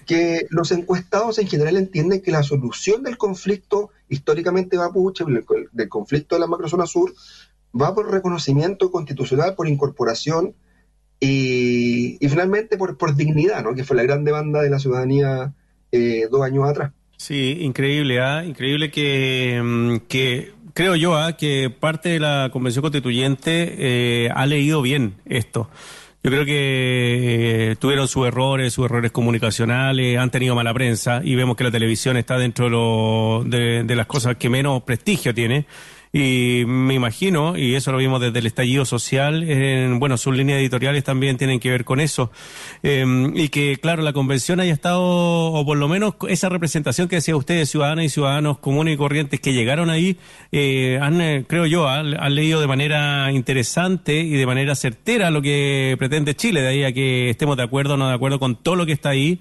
que 0.07 0.47
los 0.49 0.73
encuestados 0.73 1.39
en 1.39 1.47
general 1.47 1.77
entienden 1.77 2.23
que 2.23 2.31
la 2.31 2.43
solución 2.43 3.03
del 3.03 3.19
conflicto 3.19 3.91
históricamente 4.09 4.79
mapuche, 4.79 5.25
del 5.73 5.89
conflicto 5.91 6.35
de 6.35 6.41
la 6.41 6.47
macrozona 6.47 6.87
sur, 6.87 7.13
va 7.79 7.95
por 7.95 8.11
reconocimiento 8.11 8.91
constitucional, 8.91 9.55
por 9.55 9.69
incorporación 9.69 10.55
y, 11.21 12.19
finalmente 12.29 12.77
por, 12.77 12.97
por, 12.99 13.15
dignidad, 13.17 13.63
¿no? 13.63 13.75
que 13.75 13.85
fue 13.85 13.97
la 13.97 14.03
gran 14.03 14.25
demanda 14.25 14.61
de 14.61 14.71
la 14.71 14.79
ciudadanía 14.79 15.53
eh, 15.93 16.29
dos 16.31 16.43
años 16.43 16.69
atrás. 16.69 16.93
Sí, 17.17 17.59
increíble, 17.61 18.21
¿ah? 18.21 18.45
increíble 18.45 18.91
que, 18.91 19.61
mm, 19.63 19.97
que 20.09 20.53
creo 20.75 20.97
yo 20.97 21.17
¿ah? 21.17 21.37
que 21.37 21.71
parte 21.71 22.11
de 22.11 22.21
la 22.21 22.51
Convención 22.53 22.83
Constituyente 22.83 23.75
eh, 23.79 24.29
ha 24.35 24.47
leído 24.47 24.83
bien 24.83 25.15
esto. 25.25 25.71
Yo 26.23 26.31
creo 26.31 26.45
que 26.47 27.73
eh, 27.73 27.77
tuvieron 27.77 28.09
sus 28.09 28.27
errores, 28.27 28.73
sus 28.73 28.87
errores 28.87 29.13
comunicacionales, 29.13 30.19
han 30.19 30.31
tenido 30.31 30.55
mala 30.55 30.73
prensa 30.73 31.21
y 31.23 31.35
vemos 31.35 31.55
que 31.55 31.65
la 31.65 31.71
televisión 31.71 32.17
está 32.17 32.39
dentro 32.39 32.65
de, 32.65 32.71
lo, 32.71 33.45
de 33.45 33.95
las 33.95 34.07
cosas 34.07 34.37
que 34.37 34.49
menos 34.49 34.83
prestigio 34.85 35.35
tiene. 35.35 35.67
Y 36.17 36.63
me 36.65 36.95
imagino, 36.95 37.59
y 37.59 37.75
eso 37.75 37.91
lo 37.91 37.99
vimos 37.99 38.21
desde 38.21 38.39
el 38.39 38.47
estallido 38.47 38.85
social, 38.85 39.43
en, 39.51 39.99
bueno, 39.99 40.17
sus 40.17 40.33
líneas 40.37 40.61
editoriales 40.61 41.03
también 41.03 41.37
tienen 41.37 41.59
que 41.59 41.71
ver 41.71 41.85
con 41.85 41.99
eso. 41.99 42.31
Em, 42.85 43.37
y 43.37 43.49
que, 43.49 43.79
claro, 43.79 44.01
la 44.01 44.13
convención 44.13 44.61
haya 44.61 44.73
estado, 44.73 45.03
o 45.03 45.67
por 45.67 45.77
lo 45.77 45.89
menos 45.89 46.15
esa 46.29 46.49
representación 46.49 47.09
que 47.09 47.17
decía 47.17 47.35
usted 47.35 47.65
ciudadanas 47.65 48.05
y 48.05 48.09
ciudadanos 48.11 48.59
comunes 48.59 48.95
y 48.95 48.97
corrientes 48.97 49.41
que 49.41 49.55
llegaron 49.55 49.91
ahí, 49.91 50.17
eh, 50.53 51.01
han, 51.03 51.21
eh, 51.21 51.47
creo 51.49 51.67
yo, 51.67 51.89
han, 51.89 52.15
han, 52.17 52.35
leído 52.37 52.61
de 52.61 52.69
manera 52.69 53.33
interesante 53.33 54.21
y 54.21 54.35
de 54.35 54.47
manera 54.47 54.77
certera 54.77 55.33
lo 55.33 55.43
que 55.43 55.97
pretende 55.99 56.37
Chile, 56.37 56.63
de 56.63 56.69
ahí 56.69 56.85
a 56.85 56.93
que 56.93 57.29
estemos 57.29 57.57
de 57.57 57.65
acuerdo 57.65 57.95
o 57.95 57.97
no 57.97 58.07
de 58.07 58.15
acuerdo 58.15 58.39
con 58.39 58.55
todo 58.55 58.77
lo 58.77 58.87
que 58.87 58.93
está 58.93 59.09
ahí. 59.09 59.41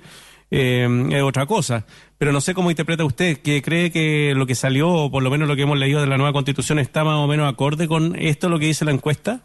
Eh, 0.56 0.88
es 1.12 1.24
otra 1.24 1.48
cosa. 1.48 1.86
Pero 2.24 2.32
no 2.32 2.40
sé 2.40 2.54
cómo 2.54 2.70
interpreta 2.70 3.04
usted, 3.04 3.40
que 3.40 3.62
cree 3.62 3.92
que 3.92 4.32
lo 4.34 4.48
que 4.48 4.56
salió, 4.56 4.88
o 4.88 5.12
por 5.12 5.22
lo 5.22 5.30
menos 5.30 5.46
lo 5.46 5.58
que 5.58 5.64
hemos 5.64 5.78
leído 5.78 6.00
de 6.00 6.08
la 6.08 6.16
nueva 6.16 6.32
constitución, 6.32 6.80
está 6.80 7.04
más 7.04 7.18
o 7.18 7.28
menos 7.28 7.52
acorde 7.52 7.86
con 7.86 8.16
esto, 8.16 8.48
lo 8.48 8.60
que 8.60 8.68
dice 8.68 8.86
la 8.86 8.92
encuesta. 8.92 9.42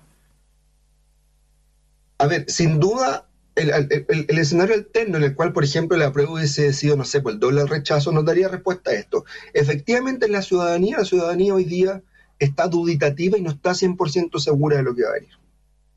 A 2.18 2.28
ver, 2.28 2.44
sin 2.46 2.78
duda, 2.78 3.26
el, 3.56 4.28
escenario 4.38 4.76
alterno 4.76 5.16
en 5.16 5.24
el 5.24 5.34
cual, 5.34 5.52
por 5.52 5.64
ejemplo, 5.64 5.98
la 5.98 6.12
prueba 6.12 6.34
hubiese 6.34 6.72
sido, 6.72 6.96
no 6.96 7.04
sé, 7.04 7.20
por 7.20 7.32
el 7.32 7.40
doble 7.40 7.66
rechazo, 7.66 8.12
nos 8.12 8.24
daría 8.24 8.46
respuesta 8.46 8.92
a 8.92 8.94
esto. 8.94 9.24
Efectivamente, 9.54 10.26
en 10.26 10.32
la 10.32 10.42
ciudadanía, 10.42 10.98
la 10.98 11.04
ciudadanía 11.04 11.54
hoy 11.54 11.64
día 11.64 12.04
está 12.38 12.68
duditativa 12.68 13.36
y 13.36 13.42
no 13.42 13.50
está 13.50 13.72
100% 13.72 14.38
segura 14.38 14.76
de 14.76 14.84
lo 14.84 14.94
que 14.94 15.02
va 15.02 15.08
a 15.08 15.14
venir. 15.14 15.34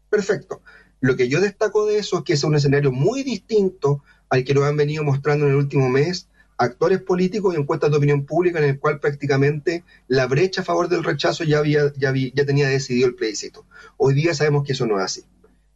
Perfecto. 0.10 0.64
Lo 1.00 1.16
que 1.16 1.30
yo 1.30 1.42
destaco 1.42 1.86
de 1.86 2.00
eso 2.00 2.18
es 2.18 2.24
que 2.24 2.34
es 2.34 2.44
un 2.44 2.56
escenario 2.56 2.92
muy 2.92 3.22
distinto 3.22 4.04
al 4.30 4.44
que 4.44 4.56
nos 4.56 4.64
han 4.64 4.78
venido 4.78 5.04
mostrando 5.04 5.46
en 5.46 5.52
el 5.52 5.58
último 5.58 5.88
mes 5.88 6.28
actores 6.62 7.02
políticos 7.02 7.54
y 7.54 7.58
encuestas 7.58 7.92
de 7.92 7.98
opinión 7.98 8.26
pública 8.26 8.60
en 8.60 8.66
el 8.66 8.80
cual 8.80 9.00
prácticamente 9.00 9.84
la 10.08 10.28
brecha 10.28 10.62
a 10.62 10.64
favor 10.64 10.90
del 10.90 11.04
rechazo 11.04 11.44
ya, 11.44 11.58
había, 11.58 11.92
ya, 11.98 12.14
ya 12.14 12.46
tenía 12.46 12.70
decidido 12.70 13.08
el 13.08 13.16
plebiscito. 13.16 13.66
Hoy 13.98 14.14
día 14.14 14.34
sabemos 14.34 14.64
que 14.64 14.74
eso 14.74 14.86
no 14.86 14.98
es 15.00 15.06
así. 15.06 15.24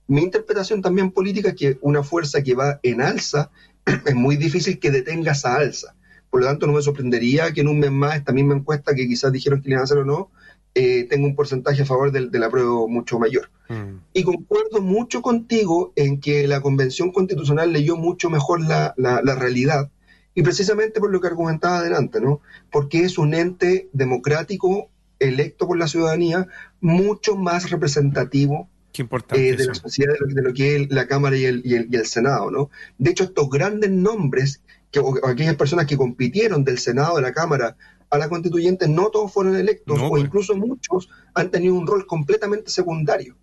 Mi 0.07 0.21
interpretación 0.21 0.81
también 0.81 1.11
política 1.11 1.49
es 1.49 1.55
que 1.55 1.77
una 1.81 2.03
fuerza 2.03 2.43
que 2.43 2.53
va 2.53 2.79
en 2.83 3.01
alza 3.01 3.49
es 4.05 4.15
muy 4.15 4.37
difícil 4.37 4.79
que 4.79 4.91
detenga 4.91 5.31
esa 5.31 5.55
alza. 5.55 5.95
Por 6.29 6.41
lo 6.41 6.47
tanto, 6.47 6.67
no 6.67 6.73
me 6.73 6.81
sorprendería 6.81 7.51
que 7.51 7.61
en 7.61 7.67
un 7.67 7.79
mes 7.79 7.91
más 7.91 8.15
esta 8.15 8.31
misma 8.31 8.55
encuesta 8.55 8.93
que 8.93 9.07
quizás 9.07 9.31
dijeron 9.31 9.61
que 9.61 9.69
le 9.69 9.73
iban 9.73 9.81
a 9.81 9.85
hacer 9.85 9.97
o 9.97 10.05
no, 10.05 10.29
eh, 10.75 11.07
tenga 11.09 11.25
un 11.25 11.35
porcentaje 11.35 11.81
a 11.81 11.85
favor 11.85 12.11
del, 12.11 12.29
del 12.29 12.43
apruebo 12.43 12.87
mucho 12.87 13.17
mayor. 13.17 13.49
Mm. 13.69 13.99
Y 14.13 14.23
concuerdo 14.23 14.81
mucho 14.81 15.21
contigo 15.21 15.93
en 15.95 16.19
que 16.19 16.47
la 16.47 16.61
Convención 16.61 17.11
Constitucional 17.11 17.71
leyó 17.71 17.95
mucho 17.95 18.29
mejor 18.29 18.61
la, 18.61 18.93
la, 18.97 19.35
realidad, 19.35 19.89
y 20.35 20.43
precisamente 20.43 20.99
por 20.99 21.11
lo 21.11 21.21
que 21.21 21.27
argumentaba 21.27 21.77
adelante, 21.77 22.19
¿no? 22.19 22.41
Porque 22.71 23.03
es 23.03 23.17
un 23.17 23.33
ente 23.33 23.89
democrático 23.93 24.89
electo 25.17 25.65
por 25.65 25.77
la 25.77 25.87
ciudadanía 25.87 26.47
mucho 26.81 27.37
más 27.37 27.69
representativo 27.69 28.69
eh, 28.97 29.55
de 29.55 29.65
la 29.65 29.73
sociedad 29.73 30.13
de 30.27 30.41
lo, 30.41 30.53
que 30.53 30.75
es 30.75 30.91
la 30.91 31.07
Cámara 31.07 31.37
y 31.37 31.45
el, 31.45 31.61
y 31.65 31.75
el, 31.75 31.87
y 31.89 31.95
el 31.95 32.05
Senado, 32.05 32.51
¿no? 32.51 32.69
De 32.97 33.11
hecho, 33.11 33.23
estos 33.23 33.49
grandes 33.49 33.91
nombres, 33.91 34.61
que, 34.91 34.99
o, 34.99 35.25
aquellas 35.25 35.55
personas 35.55 35.85
que 35.85 35.97
compitieron 35.97 36.63
del 36.63 36.79
Senado, 36.79 37.15
de 37.15 37.21
la 37.21 37.33
Cámara, 37.33 37.77
a 38.09 38.17
la 38.17 38.29
constituyente, 38.29 38.87
no 38.87 39.09
todos 39.09 39.33
fueron 39.33 39.55
electos, 39.55 39.99
o 40.01 40.09
pues. 40.09 40.23
incluso 40.23 40.55
muchos 40.55 41.09
han 41.33 41.49
tenido 41.49 41.75
un 41.75 41.87
rol 41.87 42.05
completamente 42.05 42.69
secundario. 42.71 43.35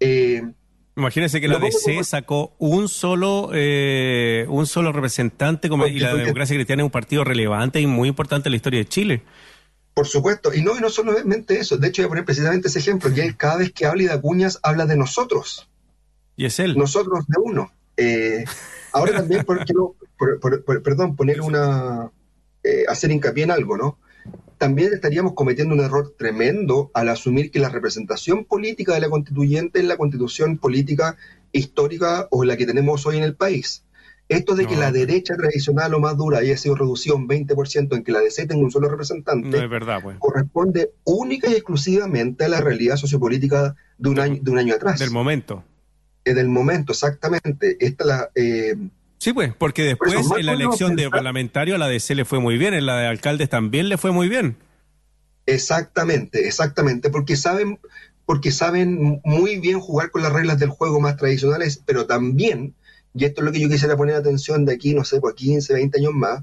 Eh, 0.00 0.42
Imagínense 0.96 1.40
que 1.40 1.48
la 1.48 1.58
DC 1.58 2.04
sacó 2.04 2.54
un 2.58 2.88
solo 2.88 3.50
eh, 3.52 4.46
un 4.48 4.66
solo 4.66 4.92
representante 4.92 5.68
como, 5.68 5.86
y 5.88 5.98
la 5.98 6.14
democracia 6.14 6.54
cristiana 6.54 6.82
es 6.82 6.84
un 6.84 6.92
partido 6.92 7.24
relevante 7.24 7.80
y 7.80 7.86
muy 7.86 8.08
importante 8.08 8.48
en 8.48 8.52
la 8.52 8.56
historia 8.56 8.78
de 8.78 8.86
Chile. 8.86 9.22
Por 9.92 10.06
supuesto, 10.06 10.52
y 10.54 10.62
no, 10.62 10.76
y 10.76 10.80
no 10.80 10.90
solamente 10.90 11.58
eso, 11.58 11.78
de 11.78 11.88
hecho 11.88 12.02
voy 12.02 12.06
a 12.06 12.08
poner 12.10 12.24
precisamente 12.24 12.68
ese 12.68 12.78
ejemplo, 12.78 13.12
que 13.12 13.22
él 13.22 13.36
cada 13.36 13.56
vez 13.56 13.72
que 13.72 13.86
habla 13.86 14.02
y 14.02 14.06
de 14.06 14.12
Acuñas 14.12 14.60
habla 14.62 14.86
de 14.86 14.96
nosotros. 14.96 15.68
Y 16.36 16.46
es 16.46 16.58
él. 16.58 16.76
Nosotros 16.76 17.24
de 17.26 17.36
uno. 17.40 17.72
Eh, 17.96 18.44
ahora 18.92 19.12
también, 19.12 19.44
por, 19.44 19.64
perdón, 20.82 21.16
poner 21.16 21.40
una, 21.40 22.10
eh, 22.62 22.84
hacer 22.88 23.10
hincapié 23.10 23.44
en 23.44 23.50
algo, 23.52 23.76
¿no? 23.76 23.98
También 24.58 24.92
estaríamos 24.92 25.34
cometiendo 25.34 25.74
un 25.74 25.80
error 25.80 26.14
tremendo 26.16 26.90
al 26.94 27.08
asumir 27.08 27.50
que 27.50 27.58
la 27.58 27.68
representación 27.68 28.44
política 28.44 28.94
de 28.94 29.00
la 29.00 29.10
constituyente 29.10 29.80
es 29.80 29.84
la 29.84 29.96
constitución 29.96 30.58
política 30.58 31.16
histórica 31.52 32.28
o 32.30 32.44
la 32.44 32.56
que 32.56 32.66
tenemos 32.66 33.06
hoy 33.06 33.18
en 33.18 33.22
el 33.22 33.34
país. 33.34 33.84
Esto 34.28 34.54
de 34.54 34.66
que 34.66 34.76
la 34.76 34.90
derecha 34.90 35.36
tradicional 35.36 35.92
o 35.92 36.00
más 36.00 36.16
dura 36.16 36.38
haya 36.38 36.56
sido 36.56 36.74
reducida 36.74 37.14
un 37.14 37.28
20% 37.28 37.94
en 37.94 38.02
que 38.02 38.12
la 38.12 38.20
DC 38.20 38.46
tenga 38.46 38.64
un 38.64 38.70
solo 38.70 38.88
representante, 38.88 39.62
es 39.62 39.68
verdad, 39.68 40.00
pues. 40.02 40.16
corresponde 40.18 40.92
única 41.04 41.50
y 41.50 41.52
exclusivamente 41.52 42.44
a 42.44 42.48
la 42.48 42.62
realidad 42.62 42.96
sociopolítica 42.96 43.76
de 43.98 44.08
un, 44.08 44.18
año, 44.18 44.38
de 44.40 44.50
un 44.50 44.58
año 44.58 44.74
atrás. 44.74 44.98
Del 44.98 45.10
momento. 45.10 45.62
del 46.24 46.48
momento, 46.48 46.92
exactamente. 46.92 47.76
Esta 47.80 48.04
la, 48.06 48.30
eh, 48.34 48.74
Sí, 49.24 49.32
pues, 49.32 49.54
porque 49.56 49.84
después 49.84 50.16
en 50.36 50.44
la 50.44 50.52
elección 50.52 50.96
de 50.96 51.08
parlamentario 51.08 51.76
a 51.76 51.78
la 51.78 51.88
DC 51.88 52.14
le 52.14 52.26
fue 52.26 52.40
muy 52.40 52.58
bien, 52.58 52.74
en 52.74 52.84
la 52.84 52.98
de 52.98 53.06
alcaldes 53.06 53.48
también 53.48 53.88
le 53.88 53.96
fue 53.96 54.12
muy 54.12 54.28
bien. 54.28 54.58
Exactamente, 55.46 56.46
exactamente, 56.46 57.08
porque 57.08 57.34
saben, 57.34 57.78
porque 58.26 58.52
saben 58.52 59.22
muy 59.24 59.60
bien 59.60 59.80
jugar 59.80 60.10
con 60.10 60.20
las 60.20 60.30
reglas 60.30 60.58
del 60.58 60.68
juego 60.68 61.00
más 61.00 61.16
tradicionales, 61.16 61.80
pero 61.86 62.04
también, 62.04 62.74
y 63.14 63.24
esto 63.24 63.40
es 63.40 63.46
lo 63.46 63.52
que 63.52 63.60
yo 63.60 63.70
quisiera 63.70 63.96
poner 63.96 64.16
atención 64.16 64.66
de 64.66 64.74
aquí, 64.74 64.92
no 64.92 65.04
sé, 65.06 65.20
por 65.20 65.34
15, 65.34 65.72
20 65.72 66.00
años 66.00 66.12
más, 66.12 66.42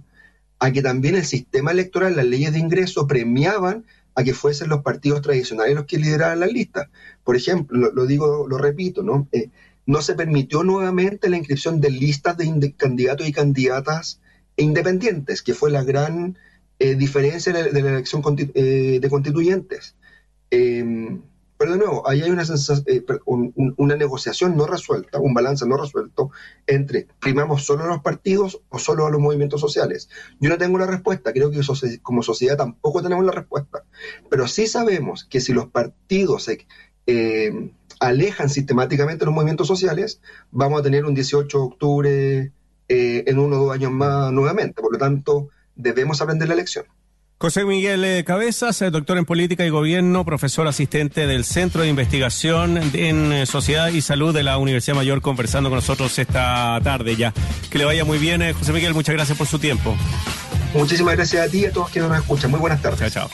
a 0.58 0.72
que 0.72 0.82
también 0.82 1.14
el 1.14 1.26
sistema 1.26 1.70
electoral, 1.70 2.16
las 2.16 2.26
leyes 2.26 2.52
de 2.52 2.58
ingreso 2.58 3.06
premiaban 3.06 3.86
a 4.16 4.24
que 4.24 4.34
fuesen 4.34 4.70
los 4.70 4.82
partidos 4.82 5.22
tradicionales 5.22 5.76
los 5.76 5.86
que 5.86 6.00
lideraran 6.00 6.40
las 6.40 6.52
listas. 6.52 6.90
Por 7.24 7.36
ejemplo, 7.36 7.92
lo, 7.94 8.06
digo, 8.08 8.48
lo 8.50 8.58
repito, 8.58 9.04
¿no? 9.04 9.28
Eh, 9.32 9.50
no 9.92 10.02
se 10.02 10.16
permitió 10.16 10.64
nuevamente 10.64 11.30
la 11.30 11.36
inscripción 11.36 11.82
de 11.82 11.92
listas 11.92 12.38
de 12.38 12.74
candidatos 12.78 13.28
y 13.28 13.34
candidatas 13.34 14.22
independientes, 14.56 15.42
que 15.42 15.54
fue 15.54 15.70
la 15.70 15.84
gran 15.84 16.38
eh, 16.80 16.96
diferencia 16.96 17.52
de, 17.52 17.74
la 17.74 17.90
elección 17.90 18.24
eh, 18.38 19.00
de 19.02 19.10
constituyentes. 19.10 19.98
Em, 20.50 21.22
pero 21.58 21.74
de 21.74 21.78
nuevo, 21.78 22.08
ahí 22.08 22.22
hay 22.22 22.32
una, 22.32 22.44
eh, 22.86 23.04
una 23.76 23.98
negociación 23.98 24.56
no 24.56 24.66
resuelta, 24.66 25.20
un 25.20 25.34
balance 25.34 25.68
no 25.68 25.76
resuelto 25.76 26.32
entre 26.68 27.08
primamos 27.20 27.66
solo 27.66 27.84
a 27.84 27.88
los 27.88 28.02
partidos 28.02 28.62
o 28.70 28.80
solo 28.80 29.06
a 29.06 29.12
los 29.12 29.20
movimientos 29.20 29.60
sociales. 29.60 30.08
Yo 30.40 30.50
no 30.50 30.58
tengo 30.58 30.78
la 30.78 30.88
respuesta, 30.88 31.34
creo 31.34 31.52
que 31.52 31.60
como 32.02 32.24
sociedad 32.24 32.56
tampoco 32.56 33.04
tenemos 33.04 33.26
la 33.26 33.34
respuesta, 33.34 33.84
pero 34.30 34.48
sí 34.48 34.68
sabemos 34.68 35.26
que 35.26 35.42
si 35.42 35.52
los 35.52 35.68
partidos 35.68 36.50
em, 37.06 37.72
alejan 38.02 38.50
sistemáticamente 38.50 39.24
los 39.24 39.34
movimientos 39.34 39.68
sociales, 39.68 40.20
vamos 40.52 40.82
a 40.82 40.84
tener 40.84 41.06
un 41.06 41.14
18 41.16 41.58
de 41.58 41.64
octubre 41.64 42.52
en 42.90 43.40
uno 43.40 43.56
o 43.56 43.66
dos 43.66 43.74
años 43.74 43.92
más 43.92 44.34
nuevamente. 44.34 44.82
Por 44.82 44.92
lo 44.92 45.00
tanto, 45.00 45.48
debemos 45.76 46.22
aprender 46.22 46.50
la 46.50 46.56
lección. 46.56 46.86
José 47.42 47.66
Miguel 47.66 48.06
eh, 48.06 48.24
Cabezas, 48.24 48.80
eh, 48.84 48.92
doctor 48.92 49.18
en 49.18 49.26
política 49.26 49.66
y 49.66 49.72
gobierno, 49.72 50.24
profesor 50.24 50.68
asistente 50.68 51.26
del 51.26 51.44
Centro 51.44 51.82
de 51.82 51.88
Investigación 51.88 52.78
en 52.94 53.34
eh, 53.34 53.46
Sociedad 53.48 53.88
y 53.88 54.02
Salud 54.02 54.32
de 54.32 54.44
la 54.44 54.60
Universidad 54.60 54.96
Mayor, 54.96 55.24
conversando 55.24 55.72
con 55.72 55.78
nosotros 55.78 56.20
esta 56.20 56.80
tarde 56.84 57.16
ya. 57.16 57.34
Que 57.72 57.80
le 57.80 57.86
vaya 57.86 58.06
muy 58.06 58.20
bien, 58.20 58.54
José 58.54 58.74
Miguel, 58.74 58.94
muchas 58.94 59.16
gracias 59.16 59.40
por 59.40 59.48
su 59.48 59.58
tiempo. 59.58 59.98
Muchísimas 60.76 61.16
gracias 61.16 61.48
a 61.48 61.50
ti 61.50 61.62
y 61.62 61.66
a 61.66 61.72
todos 61.72 61.90
quienes 61.90 62.12
nos 62.12 62.20
escuchan. 62.20 62.52
Muy 62.52 62.60
buenas 62.60 62.80
tardes. 62.80 63.00
Chao, 63.00 63.10
chao. 63.10 63.30